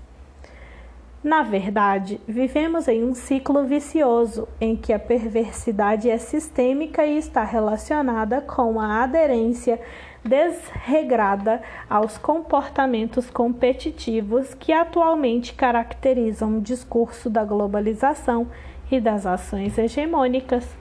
Na 1.28 1.44
verdade, 1.44 2.22
vivemos 2.26 2.88
em 2.88 3.04
um 3.04 3.14
ciclo 3.14 3.66
vicioso 3.66 4.48
em 4.62 4.78
que 4.78 4.94
a 4.94 4.98
perversidade 4.98 6.10
é 6.10 6.18
sistêmica 6.18 7.06
e 7.06 7.18
está 7.18 7.44
relacionada 7.44 8.40
com 8.40 8.80
a 8.80 9.04
aderência 9.04 9.78
desregrada 10.24 11.62
aos 11.90 12.18
comportamentos 12.18 13.30
competitivos 13.30 14.54
que 14.54 14.72
atualmente 14.72 15.54
caracterizam 15.54 16.60
o 16.60 16.62
discurso 16.62 17.30
da 17.30 17.44
globalização 17.44 18.48
e 18.90 18.98
das 18.98 19.26
ações 19.26 19.78
hegemônicas. 19.78 20.78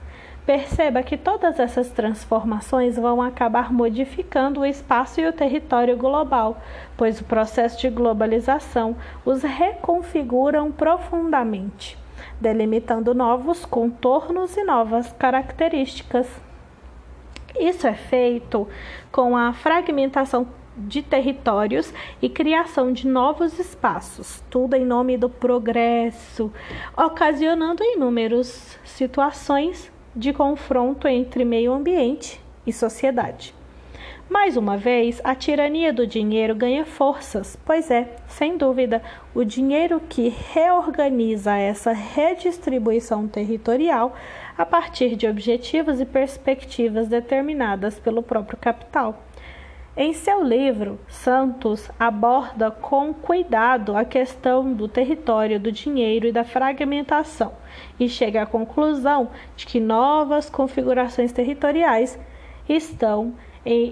Perceba 0.47 1.03
que 1.03 1.17
todas 1.17 1.59
essas 1.59 1.89
transformações 1.89 2.95
vão 2.95 3.21
acabar 3.21 3.73
modificando 3.73 4.61
o 4.61 4.65
espaço 4.65 5.19
e 5.19 5.27
o 5.27 5.33
território 5.33 5.97
global, 5.97 6.61
pois 6.97 7.21
o 7.21 7.23
processo 7.23 7.79
de 7.79 7.89
globalização 7.89 8.97
os 9.23 9.43
reconfiguram 9.43 10.71
profundamente, 10.71 11.97
delimitando 12.41 13.13
novos 13.13 13.63
contornos 13.63 14.57
e 14.57 14.63
novas 14.63 15.13
características. 15.13 16.27
Isso 17.57 17.87
é 17.87 17.93
feito 17.93 18.67
com 19.11 19.37
a 19.37 19.53
fragmentação 19.53 20.47
de 20.77 21.01
territórios 21.01 21.91
e 22.21 22.29
criação 22.29 22.93
de 22.93 23.07
novos 23.07 23.57
espaços, 23.57 24.43
tudo 24.49 24.75
em 24.75 24.85
nome 24.85 25.17
do 25.17 25.29
progresso, 25.29 26.51
ocasionando 26.95 27.83
inúmeras 27.83 28.77
situações 28.83 29.91
de 30.15 30.33
confronto 30.33 31.07
entre 31.07 31.43
meio 31.43 31.73
ambiente 31.73 32.39
e 32.65 32.71
sociedade. 32.71 33.56
Mais 34.29 34.57
uma 34.57 34.75
vez, 34.75 35.21
a 35.23 35.33
tirania 35.33 35.93
do 35.93 36.05
dinheiro 36.05 36.53
ganha 36.53 36.83
forças, 36.83 37.57
pois 37.65 37.89
é, 37.89 38.13
sem 38.27 38.57
dúvida, 38.57 39.01
o 39.33 39.45
dinheiro 39.45 40.01
que 40.01 40.27
reorganiza 40.51 41.55
essa 41.55 41.93
redistribuição 41.93 43.25
territorial 43.25 44.13
a 44.57 44.65
partir 44.65 45.15
de 45.15 45.27
objetivos 45.27 46.01
e 46.01 46.05
perspectivas 46.05 47.07
determinadas 47.07 47.99
pelo 47.99 48.21
próprio 48.21 48.57
capital. 48.57 49.23
Em 49.95 50.13
seu 50.13 50.43
livro, 50.43 50.99
Santos 51.07 51.89
aborda 51.97 52.69
com 52.69 53.13
cuidado 53.13 53.95
a 53.95 54.03
questão 54.03 54.73
do 54.73 54.89
território, 54.89 55.57
do 55.57 55.71
dinheiro 55.71 56.27
e 56.27 56.33
da 56.33 56.43
fragmentação 56.43 57.53
e 57.97 58.09
chega 58.09 58.43
à 58.43 58.45
conclusão 58.45 59.31
de 59.55 59.65
que 59.65 59.79
novas 59.79 60.49
configurações 60.49 61.31
territoriais 61.31 62.19
estão, 62.69 63.33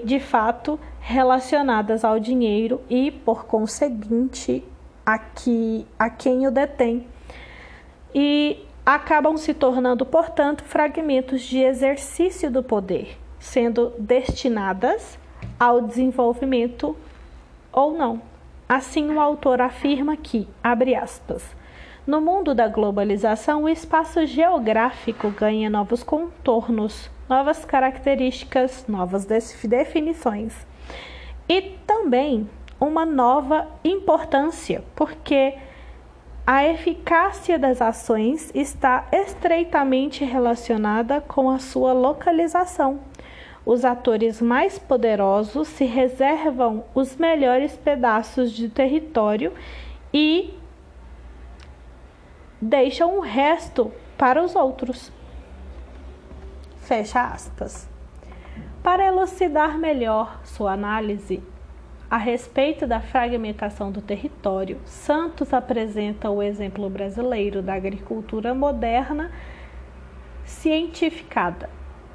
de 0.06 0.20
fato, 0.20 0.80
relacionadas 1.02 2.06
ao 2.06 2.20
dinheiro 2.20 2.82
e, 2.90 3.12
por 3.12 3.46
conseguinte, 3.46 4.64
a, 5.06 5.20
que, 5.20 5.86
a 6.00 6.10
quem 6.10 6.48
o 6.48 6.52
detém. 6.52 7.06
E 8.14 8.66
acabam 8.86 9.36
se 9.36 9.54
tornando, 9.54 10.06
portanto, 10.06 10.64
fragmentos 10.64 11.42
de 11.42 11.60
exercício 11.60 12.50
do 12.50 12.64
poder, 12.64 13.18
sendo 13.38 13.92
destinadas 14.00 15.20
ao 15.60 15.82
desenvolvimento 15.82 16.96
ou 17.72 17.98
não. 17.98 18.22
Assim, 18.68 19.12
o 19.14 19.20
autor 19.20 19.62
afirma 19.62 20.16
que, 20.16 20.48
abre 20.64 20.96
aspas, 20.96 21.44
no 22.08 22.22
mundo 22.22 22.56
da 22.56 22.68
globalização, 22.68 23.64
o 23.64 23.70
espaço 23.70 24.26
geográfico 24.26 25.30
ganha 25.32 25.70
novos 25.70 26.04
contornos, 26.04 27.10
novas 27.30 27.66
características, 27.66 28.86
novas 28.88 29.26
definições 29.26 30.54
e 31.48 31.62
também 31.86 32.50
uma 32.80 33.06
nova 33.06 33.68
importância, 33.84 34.84
porque 34.96 35.56
a 36.46 36.66
eficácia 36.68 37.58
das 37.58 37.82
ações 37.82 38.52
está 38.54 39.08
estreitamente 39.12 40.24
relacionada 40.24 41.22
com 41.22 41.50
a 41.50 41.58
sua 41.58 41.94
localização 41.94 43.00
os 43.66 43.84
atores 43.84 44.40
mais 44.42 44.78
poderosos 44.78 45.68
se 45.68 45.86
reservam 45.86 46.84
os 46.94 47.16
melhores 47.16 47.76
pedaços 47.76 48.52
de 48.52 48.70
território 48.70 49.52
e 50.14 50.54
deixam 52.62 53.18
o 53.18 53.22
resto 53.22 53.92
para 54.18 54.44
os 54.44 54.56
outros. 54.56 55.12
Fecha 56.86 57.20
aspas. 57.20 57.90
Para 58.84 59.08
elucidar 59.08 59.76
melhor 59.76 60.40
sua 60.44 60.74
análise 60.74 61.42
a 62.12 62.18
respeito 62.18 62.86
da 62.86 63.02
fragmentação 63.02 63.92
do 63.92 64.04
território, 64.04 64.80
Santos 64.86 65.52
apresenta 65.52 66.30
o 66.30 66.44
exemplo 66.44 66.88
brasileiro 66.88 67.64
da 67.64 67.74
agricultura 67.74 68.54
moderna 68.54 69.32
cientificada 70.44 71.72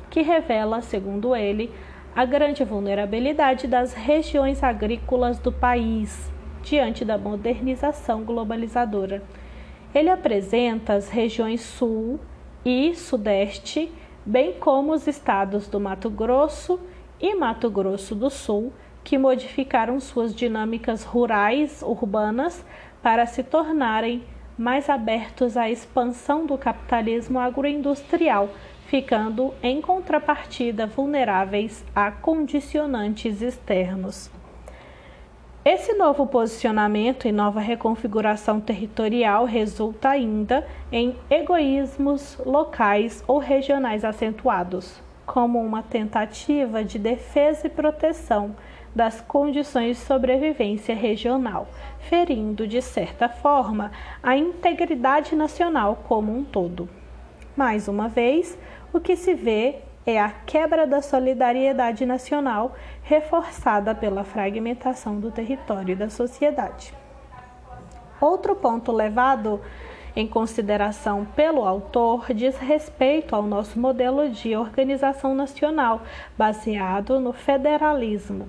que 0.08 0.22
revela, 0.22 0.80
segundo 0.82 1.34
ele, 1.34 1.74
a 2.14 2.24
grande 2.24 2.62
vulnerabilidade 2.62 3.66
das 3.66 3.92
regiões 3.92 4.62
agrícolas 4.62 5.40
do 5.40 5.50
país 5.50 6.30
diante 6.62 7.04
da 7.04 7.18
modernização 7.18 8.22
globalizadora. 8.22 9.20
Ele 9.92 10.10
apresenta 10.10 10.94
as 10.94 11.08
regiões 11.08 11.60
Sul 11.60 12.20
e 12.64 12.94
Sudeste, 12.94 13.92
bem 14.24 14.54
como 14.54 14.92
os 14.92 15.06
estados 15.06 15.68
do 15.68 15.80
Mato 15.80 16.10
Grosso 16.10 16.80
e 17.20 17.34
Mato 17.34 17.70
Grosso 17.70 18.14
do 18.14 18.30
Sul, 18.30 18.72
que 19.02 19.16
modificaram 19.16 19.98
suas 20.00 20.34
dinâmicas 20.34 21.04
rurais 21.04 21.82
urbanas 21.82 22.64
para 23.02 23.26
se 23.26 23.42
tornarem 23.42 24.22
mais 24.58 24.90
abertos 24.90 25.56
à 25.56 25.70
expansão 25.70 26.44
do 26.44 26.58
capitalismo 26.58 27.38
agroindustrial 27.38 28.50
ficando 28.90 29.54
em 29.62 29.80
contrapartida 29.80 30.84
vulneráveis 30.84 31.84
a 31.94 32.10
condicionantes 32.10 33.40
externos. 33.40 34.28
Esse 35.62 35.92
novo 35.92 36.26
posicionamento 36.26 37.28
e 37.28 37.32
nova 37.32 37.60
reconfiguração 37.60 38.62
territorial 38.62 39.44
resulta 39.44 40.08
ainda 40.08 40.66
em 40.90 41.14
egoísmos 41.28 42.38
locais 42.46 43.22
ou 43.26 43.36
regionais 43.36 44.02
acentuados, 44.02 45.02
como 45.26 45.60
uma 45.60 45.82
tentativa 45.82 46.82
de 46.82 46.98
defesa 46.98 47.66
e 47.66 47.70
proteção 47.70 48.56
das 48.94 49.20
condições 49.20 49.98
de 49.98 50.02
sobrevivência 50.02 50.94
regional, 50.94 51.68
ferindo, 52.08 52.66
de 52.66 52.80
certa 52.80 53.28
forma, 53.28 53.92
a 54.22 54.34
integridade 54.38 55.36
nacional 55.36 56.02
como 56.08 56.34
um 56.34 56.42
todo. 56.42 56.88
Mais 57.54 57.86
uma 57.86 58.08
vez, 58.08 58.58
o 58.94 58.98
que 58.98 59.14
se 59.14 59.34
vê 59.34 59.80
é 60.06 60.20
a 60.20 60.30
quebra 60.30 60.86
da 60.86 61.02
solidariedade 61.02 62.06
nacional 62.06 62.74
reforçada 63.02 63.94
pela 63.94 64.24
fragmentação 64.24 65.20
do 65.20 65.30
território 65.30 65.92
e 65.92 65.96
da 65.96 66.08
sociedade. 66.08 66.94
Outro 68.20 68.54
ponto 68.54 68.92
levado 68.92 69.60
em 70.14 70.26
consideração 70.26 71.24
pelo 71.24 71.64
autor 71.64 72.26
diz 72.34 72.58
respeito 72.58 73.34
ao 73.34 73.42
nosso 73.42 73.78
modelo 73.78 74.28
de 74.28 74.56
organização 74.56 75.34
nacional 75.34 76.02
baseado 76.36 77.20
no 77.20 77.32
federalismo. 77.32 78.48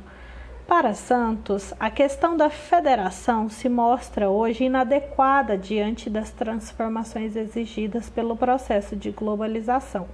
Para 0.67 0.93
Santos, 0.93 1.73
a 1.77 1.89
questão 1.89 2.37
da 2.37 2.49
federação 2.49 3.49
se 3.49 3.67
mostra 3.67 4.29
hoje 4.29 4.63
inadequada 4.63 5.57
diante 5.57 6.09
das 6.09 6.31
transformações 6.31 7.35
exigidas 7.35 8.09
pelo 8.09 8.37
processo 8.37 8.95
de 8.95 9.11
globalização. 9.11 10.07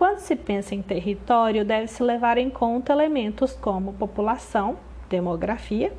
Quando 0.00 0.20
se 0.20 0.34
pensa 0.34 0.74
em 0.74 0.80
território, 0.80 1.62
deve-se 1.62 2.02
levar 2.02 2.38
em 2.38 2.48
conta 2.48 2.90
elementos 2.90 3.52
como 3.52 3.92
população, 3.92 4.78
demografia, 5.10 5.92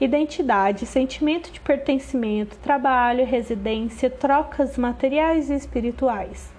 identidade, 0.00 0.86
sentimento 0.86 1.52
de 1.52 1.60
pertencimento, 1.60 2.56
trabalho, 2.56 3.26
residência, 3.26 4.08
trocas 4.08 4.78
materiais 4.78 5.50
e 5.50 5.54
espirituais. 5.54 6.50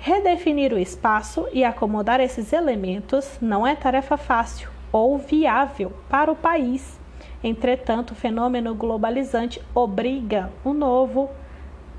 Redefinir 0.00 0.72
o 0.72 0.78
espaço 0.78 1.46
e 1.52 1.62
acomodar 1.62 2.18
esses 2.18 2.52
elementos 2.52 3.38
não 3.40 3.64
é 3.64 3.76
tarefa 3.76 4.16
fácil 4.16 4.68
ou 4.90 5.18
viável 5.18 5.92
para 6.08 6.32
o 6.32 6.36
país. 6.36 6.98
Entretanto, 7.44 8.10
o 8.10 8.16
fenômeno 8.16 8.74
globalizante 8.74 9.62
obriga 9.72 10.50
um 10.64 10.74
novo 10.74 11.30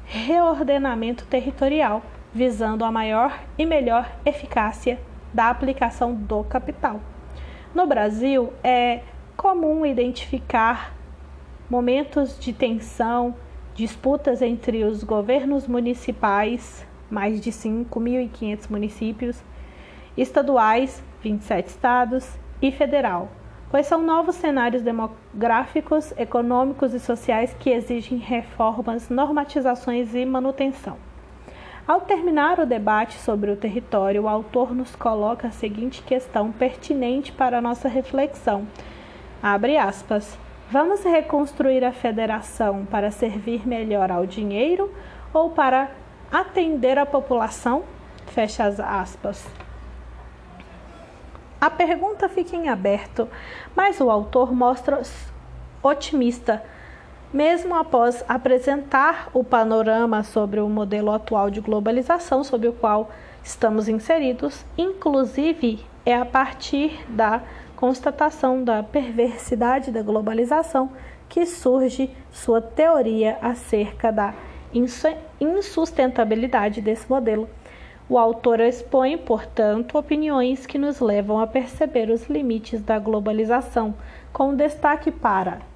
reordenamento 0.04 1.26
territorial 1.26 2.04
visando 2.34 2.86
a 2.86 2.92
maior 2.92 3.40
e 3.58 3.66
melhor 3.66 4.10
eficácia 4.26 5.00
da 5.34 5.50
aplicação 5.50 6.14
do 6.14 6.44
capital. 6.44 7.00
No 7.74 7.86
Brasil, 7.86 8.52
é 8.64 9.02
comum 9.36 9.86
identificar 9.86 10.94
momentos 11.70 12.38
de 12.38 12.52
tensão, 12.52 13.36
disputas 13.74 14.42
entre 14.42 14.84
os 14.84 15.04
governos 15.04 15.68
municipais, 15.68 16.86
mais 17.10 17.40
de 17.40 17.52
5.500 17.52 18.70
municípios, 18.70 19.44
estaduais, 20.18 21.02
27 21.22 21.68
estados, 21.68 22.38
e 22.62 22.72
federal, 22.72 23.30
pois 23.72 23.88
são 23.88 24.02
novos 24.02 24.36
cenários 24.36 24.84
demográficos, 24.84 26.14
econômicos 26.18 26.94
e 26.94 27.00
sociais 27.00 27.56
que 27.60 27.72
exigem 27.72 28.18
reformas, 28.18 29.10
normatizações 29.10 30.14
e 30.14 30.26
manutenção. 30.26 31.11
Ao 31.92 32.00
terminar 32.00 32.58
o 32.58 32.66
debate 32.66 33.18
sobre 33.18 33.52
o 33.52 33.58
território, 33.58 34.24
o 34.24 34.30
autor 34.30 34.74
nos 34.74 34.96
coloca 34.96 35.50
a 35.50 35.52
seguinte 35.52 36.02
questão 36.02 36.50
pertinente 36.50 37.34
para 37.34 37.58
a 37.58 37.62
nossa 37.62 37.90
reflexão. 37.90 38.66
Abre 39.44 39.76
aspas. 39.76 40.40
Vamos 40.70 41.04
reconstruir 41.04 41.84
a 41.84 41.92
federação 41.92 42.86
para 42.86 43.12
servir 43.12 43.68
melhor 43.68 44.10
ao 44.10 44.26
dinheiro 44.26 44.90
ou 45.34 45.50
para 45.50 45.92
atender 46.32 46.98
a 46.98 47.06
população? 47.06 47.84
Fecha 48.28 48.64
as 48.64 48.80
aspas. 48.80 49.46
A 51.60 51.70
pergunta 51.70 52.30
fica 52.30 52.56
em 52.56 52.70
aberto, 52.70 53.28
mas 53.76 54.00
o 54.00 54.10
autor 54.10 54.54
mostra 54.54 55.02
otimista, 55.84 56.64
mesmo 57.34 57.76
após 57.76 58.24
apresentar 58.28 59.30
o 59.34 59.44
panorama 59.44 60.24
sobre 60.24 60.60
o 60.60 60.68
modelo 60.68 61.12
atual 61.12 61.50
de 61.50 61.62
globalização 61.62 62.44
sob 62.44 62.68
o 62.68 62.74
qual 62.74 63.10
estamos 63.44 63.88
inseridos, 63.88 64.66
inclusive 64.78 65.80
é 66.06 66.16
a 66.16 66.26
partir 66.26 67.00
da 67.10 67.42
constatação 67.76 68.64
da 68.64 68.84
perversidade 68.84 69.92
da 69.92 70.02
globalização 70.02 70.92
que 71.30 71.46
surge 71.46 72.10
sua 72.32 72.62
teoria 72.62 73.38
acerca 73.42 74.12
da 74.12 74.34
insustentabilidade 75.40 76.82
desse 76.82 77.10
modelo. 77.10 77.50
O 78.10 78.18
autor 78.18 78.60
expõe, 78.60 79.18
portanto, 79.18 79.98
opiniões 79.98 80.66
que 80.66 80.78
nos 80.78 81.00
levam 81.00 81.40
a 81.40 81.48
perceber 81.48 82.10
os 82.10 82.28
limites 82.28 82.82
da 82.82 83.00
globalização, 83.00 83.96
com 84.34 84.54
destaque 84.54 85.10
para 85.10 85.71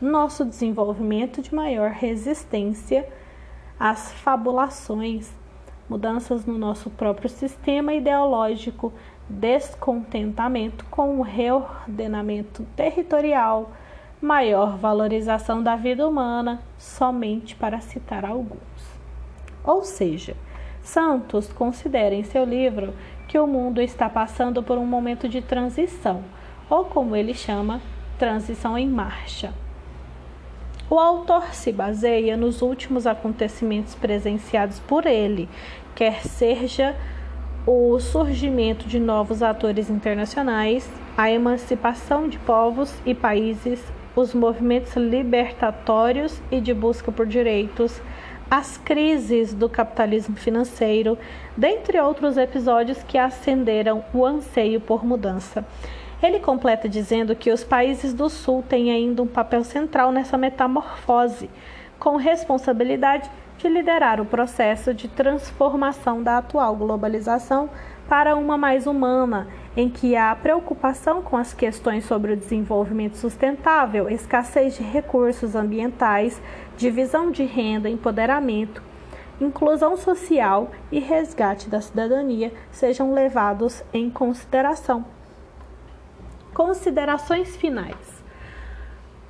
nosso 0.00 0.44
desenvolvimento 0.44 1.42
de 1.42 1.54
maior 1.54 1.90
resistência 1.90 3.06
às 3.78 4.12
fabulações, 4.12 5.30
mudanças 5.88 6.46
no 6.46 6.56
nosso 6.56 6.88
próprio 6.88 7.28
sistema 7.28 7.92
ideológico, 7.92 8.92
descontentamento 9.28 10.84
com 10.86 11.18
o 11.18 11.22
reordenamento 11.22 12.64
territorial, 12.74 13.70
maior 14.20 14.76
valorização 14.76 15.62
da 15.62 15.76
vida 15.76 16.06
humana, 16.08 16.62
somente 16.78 17.54
para 17.54 17.80
citar 17.80 18.24
alguns. 18.24 18.60
Ou 19.62 19.84
seja, 19.84 20.34
Santos 20.82 21.52
considera 21.52 22.14
em 22.14 22.24
seu 22.24 22.44
livro 22.44 22.94
que 23.28 23.38
o 23.38 23.46
mundo 23.46 23.80
está 23.80 24.08
passando 24.08 24.62
por 24.62 24.78
um 24.78 24.86
momento 24.86 25.28
de 25.28 25.42
transição, 25.42 26.24
ou 26.68 26.86
como 26.86 27.14
ele 27.14 27.34
chama, 27.34 27.80
transição 28.18 28.76
em 28.76 28.88
marcha. 28.88 29.52
O 30.92 30.98
autor 30.98 31.54
se 31.54 31.70
baseia 31.70 32.36
nos 32.36 32.62
últimos 32.62 33.06
acontecimentos 33.06 33.94
presenciados 33.94 34.80
por 34.80 35.06
ele, 35.06 35.48
quer 35.94 36.20
seja 36.26 36.96
o 37.64 38.00
surgimento 38.00 38.88
de 38.88 38.98
novos 38.98 39.40
atores 39.40 39.88
internacionais, 39.88 40.90
a 41.16 41.30
emancipação 41.30 42.28
de 42.28 42.40
povos 42.40 42.92
e 43.06 43.14
países, 43.14 43.80
os 44.16 44.34
movimentos 44.34 44.96
libertatórios 44.96 46.42
e 46.50 46.60
de 46.60 46.74
busca 46.74 47.12
por 47.12 47.24
direitos, 47.24 48.02
as 48.50 48.76
crises 48.76 49.54
do 49.54 49.68
capitalismo 49.68 50.34
financeiro, 50.34 51.16
dentre 51.56 52.00
outros 52.00 52.36
episódios 52.36 53.00
que 53.04 53.16
acenderam 53.16 54.02
o 54.12 54.26
anseio 54.26 54.80
por 54.80 55.04
mudança. 55.04 55.64
Ele 56.22 56.38
completa 56.38 56.86
dizendo 56.88 57.34
que 57.34 57.50
os 57.50 57.64
países 57.64 58.12
do 58.12 58.28
Sul 58.28 58.62
têm 58.68 58.92
ainda 58.92 59.22
um 59.22 59.26
papel 59.26 59.64
central 59.64 60.12
nessa 60.12 60.36
metamorfose, 60.36 61.48
com 61.98 62.16
responsabilidade 62.16 63.30
de 63.56 63.68
liderar 63.68 64.20
o 64.20 64.26
processo 64.26 64.92
de 64.92 65.08
transformação 65.08 66.22
da 66.22 66.38
atual 66.38 66.76
globalização 66.76 67.70
para 68.08 68.36
uma 68.36 68.58
mais 68.58 68.86
humana, 68.86 69.48
em 69.76 69.88
que 69.88 70.16
a 70.16 70.34
preocupação 70.34 71.22
com 71.22 71.36
as 71.36 71.54
questões 71.54 72.04
sobre 72.04 72.32
o 72.32 72.36
desenvolvimento 72.36 73.16
sustentável, 73.16 74.08
escassez 74.10 74.76
de 74.76 74.82
recursos 74.82 75.54
ambientais, 75.54 76.40
divisão 76.76 77.30
de 77.30 77.44
renda, 77.44 77.88
empoderamento, 77.88 78.82
inclusão 79.40 79.96
social 79.96 80.70
e 80.92 80.98
resgate 80.98 81.68
da 81.68 81.80
cidadania 81.80 82.52
sejam 82.70 83.12
levados 83.14 83.82
em 83.92 84.10
consideração. 84.10 85.19
Considerações 86.54 87.56
finais. 87.56 88.20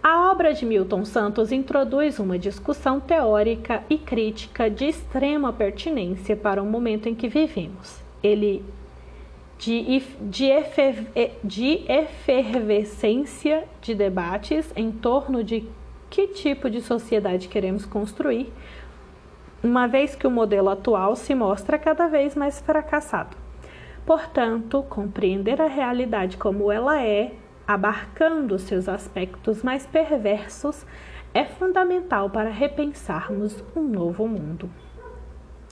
A 0.02 0.30
obra 0.30 0.54
de 0.54 0.64
Milton 0.64 1.04
Santos 1.04 1.52
introduz 1.52 2.18
uma 2.18 2.38
discussão 2.38 2.98
teórica 2.98 3.82
e 3.90 3.98
crítica 3.98 4.70
de 4.70 4.86
extrema 4.86 5.52
pertinência 5.52 6.34
para 6.34 6.62
o 6.62 6.66
momento 6.66 7.08
em 7.08 7.14
que 7.14 7.28
vivemos. 7.28 8.02
Ele 8.22 8.64
de, 9.58 10.02
de, 10.22 10.46
efer, 10.46 11.12
de 11.44 11.84
efervescência 11.86 13.64
de 13.82 13.94
debates 13.94 14.72
em 14.74 14.90
torno 14.90 15.44
de 15.44 15.68
que 16.08 16.28
tipo 16.28 16.70
de 16.70 16.80
sociedade 16.80 17.46
queremos 17.46 17.84
construir, 17.84 18.50
uma 19.62 19.86
vez 19.86 20.16
que 20.16 20.26
o 20.26 20.30
modelo 20.30 20.70
atual 20.70 21.14
se 21.14 21.34
mostra 21.34 21.78
cada 21.78 22.08
vez 22.08 22.34
mais 22.34 22.58
fracassado. 22.58 23.36
Portanto, 24.10 24.82
compreender 24.88 25.62
a 25.62 25.68
realidade 25.68 26.36
como 26.36 26.72
ela 26.72 27.00
é 27.00 27.32
abarcando 27.64 28.58
seus 28.58 28.88
aspectos 28.88 29.62
mais 29.62 29.86
perversos, 29.86 30.84
é 31.32 31.44
fundamental 31.44 32.28
para 32.28 32.50
repensarmos 32.50 33.62
um 33.76 33.82
novo 33.82 34.26
mundo. 34.26 34.68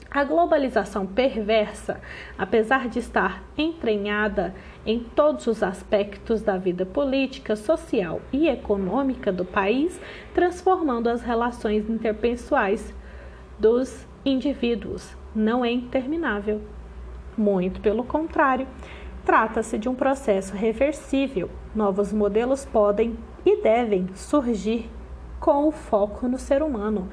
A 0.09 0.23
globalização 0.23 1.05
perversa, 1.05 1.99
apesar 2.37 2.87
de 2.87 2.99
estar 2.99 3.43
entranhada 3.57 4.55
em 4.85 5.01
todos 5.01 5.45
os 5.45 5.61
aspectos 5.61 6.41
da 6.41 6.55
vida 6.55 6.85
política, 6.85 7.57
social 7.57 8.21
e 8.31 8.47
econômica 8.47 9.33
do 9.33 9.43
país, 9.43 9.99
transformando 10.33 11.09
as 11.09 11.21
relações 11.21 11.89
interpessoais 11.89 12.95
dos 13.59 14.07
indivíduos, 14.23 15.13
não 15.35 15.65
é 15.65 15.69
interminável. 15.69 16.61
Muito 17.39 17.81
pelo 17.81 18.03
contrário, 18.03 18.67
Trata-se 19.29 19.77
de 19.77 19.87
um 19.87 19.93
processo 19.93 20.55
reversível. 20.55 21.51
Novos 21.75 22.11
modelos 22.11 22.65
podem 22.65 23.15
e 23.45 23.61
devem 23.61 24.07
surgir 24.15 24.89
com 25.39 25.67
o 25.67 25.71
foco 25.71 26.27
no 26.27 26.39
ser 26.39 26.63
humano. 26.63 27.09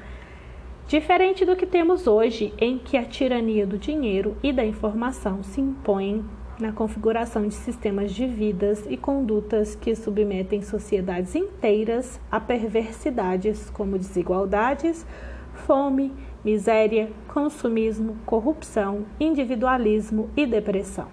Diferente 0.87 1.45
do 1.45 1.55
que 1.55 1.67
temos 1.67 2.07
hoje, 2.07 2.53
em 2.57 2.79
que 2.79 2.97
a 2.97 3.05
tirania 3.05 3.67
do 3.67 3.77
dinheiro 3.77 4.35
e 4.41 4.51
da 4.51 4.65
informação 4.65 5.43
se 5.43 5.61
impõe 5.61 6.25
na 6.59 6.71
configuração 6.71 7.47
de 7.47 7.53
sistemas 7.53 8.11
de 8.11 8.25
vidas 8.25 8.83
e 8.89 8.97
condutas 8.97 9.75
que 9.75 9.93
submetem 9.93 10.63
sociedades 10.63 11.35
inteiras 11.35 12.19
a 12.31 12.39
perversidades 12.39 13.69
como 13.69 13.95
desigualdades, 13.95 15.05
fome, 15.53 16.11
miséria, 16.47 17.09
consumismo, 17.27 18.15
corrupção, 18.25 19.05
individualismo 19.19 20.29
e 20.33 20.45
depressão. 20.45 21.09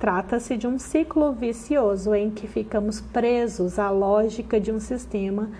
Trata-se 0.00 0.56
de 0.56 0.66
um 0.66 0.78
ciclo 0.78 1.30
vicioso 1.30 2.14
em 2.14 2.30
que 2.30 2.46
ficamos 2.46 2.98
presos 2.98 3.78
à 3.78 3.90
lógica 3.90 4.58
de 4.58 4.72
um 4.72 4.80
sistema 4.80 5.50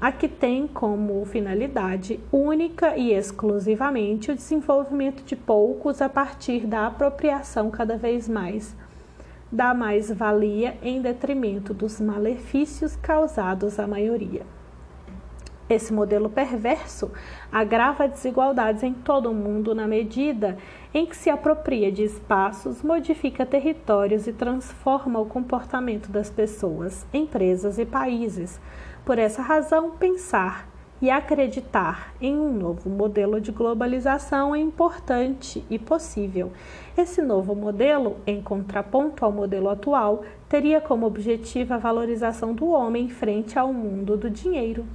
a 0.00 0.10
que 0.10 0.26
tem 0.26 0.66
como 0.66 1.24
finalidade 1.24 2.18
única 2.32 2.96
e 2.96 3.12
exclusivamente 3.12 4.32
o 4.32 4.34
desenvolvimento 4.34 5.22
de 5.22 5.36
poucos 5.36 6.02
a 6.02 6.08
partir 6.08 6.66
da 6.66 6.88
apropriação 6.88 7.70
cada 7.70 7.96
vez 7.96 8.28
mais 8.28 8.74
da 9.52 9.72
mais-valia 9.72 10.76
em 10.82 11.00
detrimento 11.00 11.72
dos 11.72 12.00
malefícios 12.00 12.96
causados 12.96 13.78
à 13.78 13.86
maioria. 13.86 14.57
Esse 15.68 15.92
modelo 15.92 16.30
perverso 16.30 17.10
agrava 17.52 18.08
desigualdades 18.08 18.82
em 18.82 18.94
todo 18.94 19.30
o 19.30 19.34
mundo 19.34 19.74
na 19.74 19.86
medida 19.86 20.56
em 20.94 21.04
que 21.04 21.14
se 21.14 21.28
apropria 21.28 21.92
de 21.92 22.04
espaços, 22.04 22.82
modifica 22.82 23.44
territórios 23.44 24.26
e 24.26 24.32
transforma 24.32 25.20
o 25.20 25.26
comportamento 25.26 26.10
das 26.10 26.30
pessoas, 26.30 27.06
empresas 27.12 27.78
e 27.78 27.84
países. 27.84 28.58
Por 29.04 29.18
essa 29.18 29.42
razão, 29.42 29.90
pensar 29.90 30.66
e 31.00 31.10
acreditar 31.10 32.14
em 32.20 32.34
um 32.34 32.52
novo 32.52 32.88
modelo 32.88 33.40
de 33.40 33.52
globalização 33.52 34.54
é 34.54 34.58
importante 34.58 35.64
e 35.70 35.78
possível. 35.78 36.50
Esse 36.96 37.22
novo 37.22 37.54
modelo, 37.54 38.16
em 38.26 38.42
contraponto 38.42 39.24
ao 39.24 39.30
modelo 39.30 39.68
atual, 39.68 40.22
teria 40.48 40.80
como 40.80 41.06
objetivo 41.06 41.74
a 41.74 41.78
valorização 41.78 42.54
do 42.54 42.68
homem 42.68 43.08
frente 43.08 43.58
ao 43.58 43.72
mundo 43.72 44.16
do 44.16 44.28
dinheiro. 44.30 44.86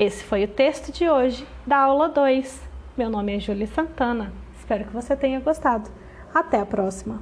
Esse 0.00 0.24
foi 0.24 0.44
o 0.44 0.48
texto 0.48 0.90
de 0.90 1.10
hoje 1.10 1.46
da 1.66 1.76
aula 1.76 2.08
2. 2.08 2.62
Meu 2.96 3.10
nome 3.10 3.36
é 3.36 3.38
Júlia 3.38 3.66
Santana. 3.66 4.32
Espero 4.58 4.86
que 4.86 4.94
você 4.94 5.14
tenha 5.14 5.38
gostado. 5.40 5.90
Até 6.32 6.58
a 6.58 6.64
próxima! 6.64 7.20